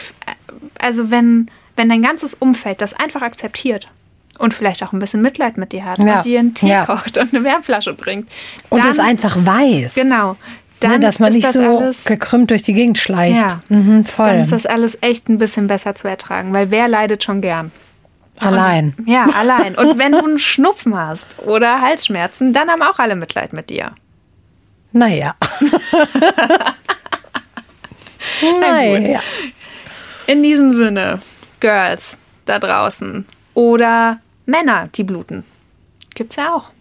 also 0.79 1.09
wenn, 1.11 1.49
wenn 1.75 1.89
dein 1.89 2.01
ganzes 2.01 2.33
Umfeld 2.33 2.81
das 2.81 2.93
einfach 2.93 3.21
akzeptiert 3.21 3.87
und 4.37 4.53
vielleicht 4.53 4.83
auch 4.83 4.93
ein 4.93 4.99
bisschen 4.99 5.21
Mitleid 5.21 5.57
mit 5.57 5.71
dir 5.71 5.85
hat 5.85 5.99
Ja, 5.99 6.17
und 6.17 6.25
dir 6.25 6.39
einen 6.39 6.53
Tee 6.53 6.67
ja. 6.69 6.85
kocht 6.85 7.17
und 7.17 7.33
eine 7.33 7.43
Wärmflasche 7.43 7.93
bringt. 7.93 8.29
Und 8.69 8.83
dann, 8.83 8.91
es 8.91 8.99
einfach 8.99 9.35
weiß. 9.45 9.95
Genau. 9.95 10.35
Dann 10.83 10.91
Ne, 10.91 10.99
dass 10.99 11.19
man 11.19 11.31
nicht 11.31 11.47
das 11.47 11.53
so 11.53 11.61
alles, 11.61 12.03
gekrümmt 12.03 12.51
durch 12.51 12.61
die 12.61 12.73
Gegend 12.73 12.97
schleicht. 12.97 13.41
Ja. 13.41 13.61
Mhm, 13.69 14.03
voll. 14.03 14.27
dann 14.27 14.41
ist 14.41 14.51
das 14.51 14.65
alles 14.65 14.97
echt 15.01 15.29
ein 15.29 15.37
bisschen 15.37 15.67
besser 15.67 15.95
zu 15.95 16.09
ertragen, 16.09 16.53
weil 16.53 16.71
wer 16.71 16.89
leidet 16.89 17.23
schon 17.23 17.39
gern? 17.39 17.71
Allein. 18.39 18.93
Ja, 19.05 19.27
allein. 19.27 19.75
Und 19.75 19.97
wenn 19.97 20.11
du 20.11 20.17
einen 20.17 20.39
Schnupfen 20.39 20.97
hast 20.97 21.25
oder 21.45 21.79
Halsschmerzen, 21.79 22.51
dann 22.51 22.69
haben 22.69 22.81
auch 22.81 22.99
alle 22.99 23.15
Mitleid 23.15 23.53
mit 23.53 23.69
dir. 23.69 23.93
Naja. 24.91 25.35
naja. 28.59 29.21
In 30.27 30.43
diesem 30.43 30.71
Sinne, 30.71 31.21
Girls 31.61 32.17
da 32.45 32.59
draußen 32.59 33.25
oder 33.53 34.19
Männer, 34.45 34.89
die 34.95 35.03
bluten. 35.03 35.45
Gibt's 36.13 36.35
ja 36.35 36.53
auch. 36.53 36.71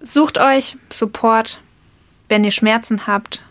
Sucht 0.00 0.38
euch 0.38 0.76
Support, 0.90 1.60
wenn 2.34 2.42
ihr 2.42 2.50
Schmerzen 2.50 3.06
habt. 3.06 3.44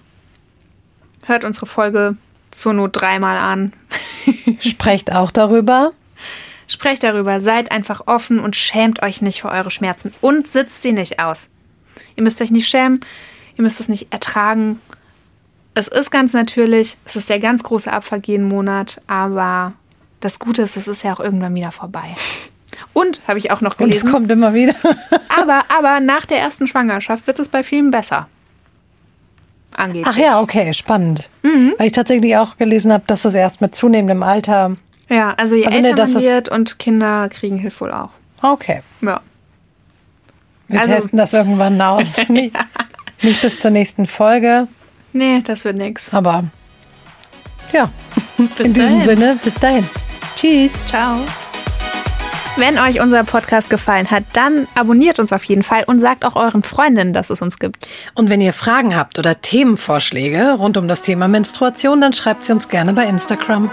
Hört 1.26 1.46
unsere 1.46 1.68
Folge 1.68 2.18
zur 2.52 2.74
Not 2.74 2.98
dreimal 2.98 3.38
an. 3.38 3.72
Sprecht 4.60 5.14
auch 5.14 5.32
darüber. 5.32 5.94
Sprecht 6.68 7.02
darüber, 7.02 7.40
seid 7.40 7.72
einfach 7.72 8.08
offen 8.08 8.40
und 8.40 8.58
schämt 8.58 9.02
euch 9.02 9.22
nicht 9.22 9.40
für 9.40 9.48
eure 9.48 9.72
Schmerzen 9.72 10.14
und 10.20 10.48
sitzt 10.48 10.84
sie 10.84 10.92
nicht 10.92 11.20
aus. 11.20 11.50
Ihr 12.18 12.24
müsst 12.24 12.42
euch 12.42 12.52
nicht 12.52 12.68
schämen, 12.68 13.00
ihr 13.56 13.64
müsst 13.64 13.80
es 13.80 13.88
nicht 13.88 14.12
ertragen. 14.12 14.82
Es 15.76 15.88
ist 15.88 16.12
ganz 16.12 16.34
natürlich, 16.34 16.98
es 17.06 17.16
ist 17.16 17.30
der 17.30 17.40
ganz 17.40 17.64
große 17.64 17.90
Abvergehen-Monat, 17.90 19.00
aber 19.08 19.72
das 20.20 20.40
Gute 20.40 20.62
ist, 20.64 20.76
es 20.76 20.90
ist 20.90 21.04
ja 21.04 21.14
auch 21.14 21.22
irgendwann 21.22 21.56
wieder 21.56 21.72
vorbei. 21.72 22.16
Und, 22.92 23.22
habe 23.30 23.40
ich 23.40 23.50
auch 23.50 23.62
noch 23.62 23.80
Und 23.80 23.92
es 23.94 24.02
gelesen, 24.02 24.12
kommt 24.12 24.30
immer 24.30 24.54
wieder. 24.54 24.76
aber, 25.30 25.64
aber 25.70 26.02
nach 26.02 26.26
der 26.26 26.40
ersten 26.40 26.68
Schwangerschaft 26.68 27.28
wird 27.28 27.40
es 27.40 27.48
bei 27.48 27.64
vielen 27.64 27.90
besser. 27.90 28.28
Angeblich. 29.78 30.08
Ach 30.08 30.18
ja, 30.18 30.40
okay, 30.42 30.74
spannend. 30.74 31.30
Mhm. 31.42 31.74
Weil 31.78 31.88
ich 31.88 31.94
tatsächlich 31.94 32.36
auch 32.38 32.58
gelesen 32.58 32.92
habe, 32.94 33.04
dass 33.08 33.24
das 33.24 33.34
erst 33.34 33.62
mit 33.62 33.76
zunehmendem 33.76 34.24
Alter. 34.24 34.76
Ja, 35.10 35.34
also 35.38 35.56
je 35.56 35.66
Also, 35.66 35.80
ne, 35.80 35.88
älter 35.90 35.96
das 36.02 36.14
man 36.14 36.24
wird 36.24 36.50
und 36.50 36.80
Kinder 36.80 37.28
kriegen 37.30 37.58
Hilfe 37.58 37.82
wohl 37.82 37.92
auch. 37.92 38.10
Okay. 38.42 38.82
Ja. 39.02 39.20
Wir 40.68 40.80
Also- 40.82 40.96
testen 40.96 41.18
das 41.18 41.34
irgendwann 41.34 41.80
aus. 41.82 42.18
nicht, 42.30 42.56
nicht 43.22 43.42
bis 43.42 43.58
zur 43.58 43.72
nächsten 43.72 44.06
Folge, 44.08 44.68
Nee, 45.12 45.42
das 45.46 45.64
wird 45.66 45.76
nix. 45.78 46.12
aber 46.14 46.46
ja, 47.72 47.90
in 48.38 48.74
diesem 48.74 48.74
dahin. 48.74 49.02
Sinne, 49.02 49.40
bis 49.44 49.56
dahin. 49.56 49.88
Tschüss. 50.36 50.74
Ciao. 50.88 51.20
Wenn 52.56 52.78
euch 52.78 53.02
unser 53.02 53.24
Podcast 53.24 53.72
gefallen 53.72 54.12
hat, 54.12 54.26
dann 54.34 54.68
abonniert 54.76 55.18
uns 55.18 55.34
auf 55.34 55.44
jeden 55.46 55.64
Fall 55.64 55.86
und 55.88 56.00
sagt 56.00 56.24
auch 56.24 56.36
euren 56.36 56.62
Freundinnen, 56.62 57.12
dass 57.12 57.32
es 57.32 57.42
uns 57.42 57.58
gibt. 57.58 57.90
Und 58.14 58.30
wenn 58.30 58.42
ihr 58.42 58.54
Fragen 58.54 58.96
habt 58.96 59.18
oder 59.18 59.42
Themenvorschläge 59.42 60.54
rund 60.54 60.78
um 60.78 60.88
das 60.88 61.02
Thema 61.02 61.28
Menstruation, 61.28 62.00
dann 62.00 62.14
schreibt 62.14 62.46
sie 62.46 62.54
uns 62.54 62.70
gerne 62.70 62.94
bei 62.94 63.06
Instagram. 63.06 63.72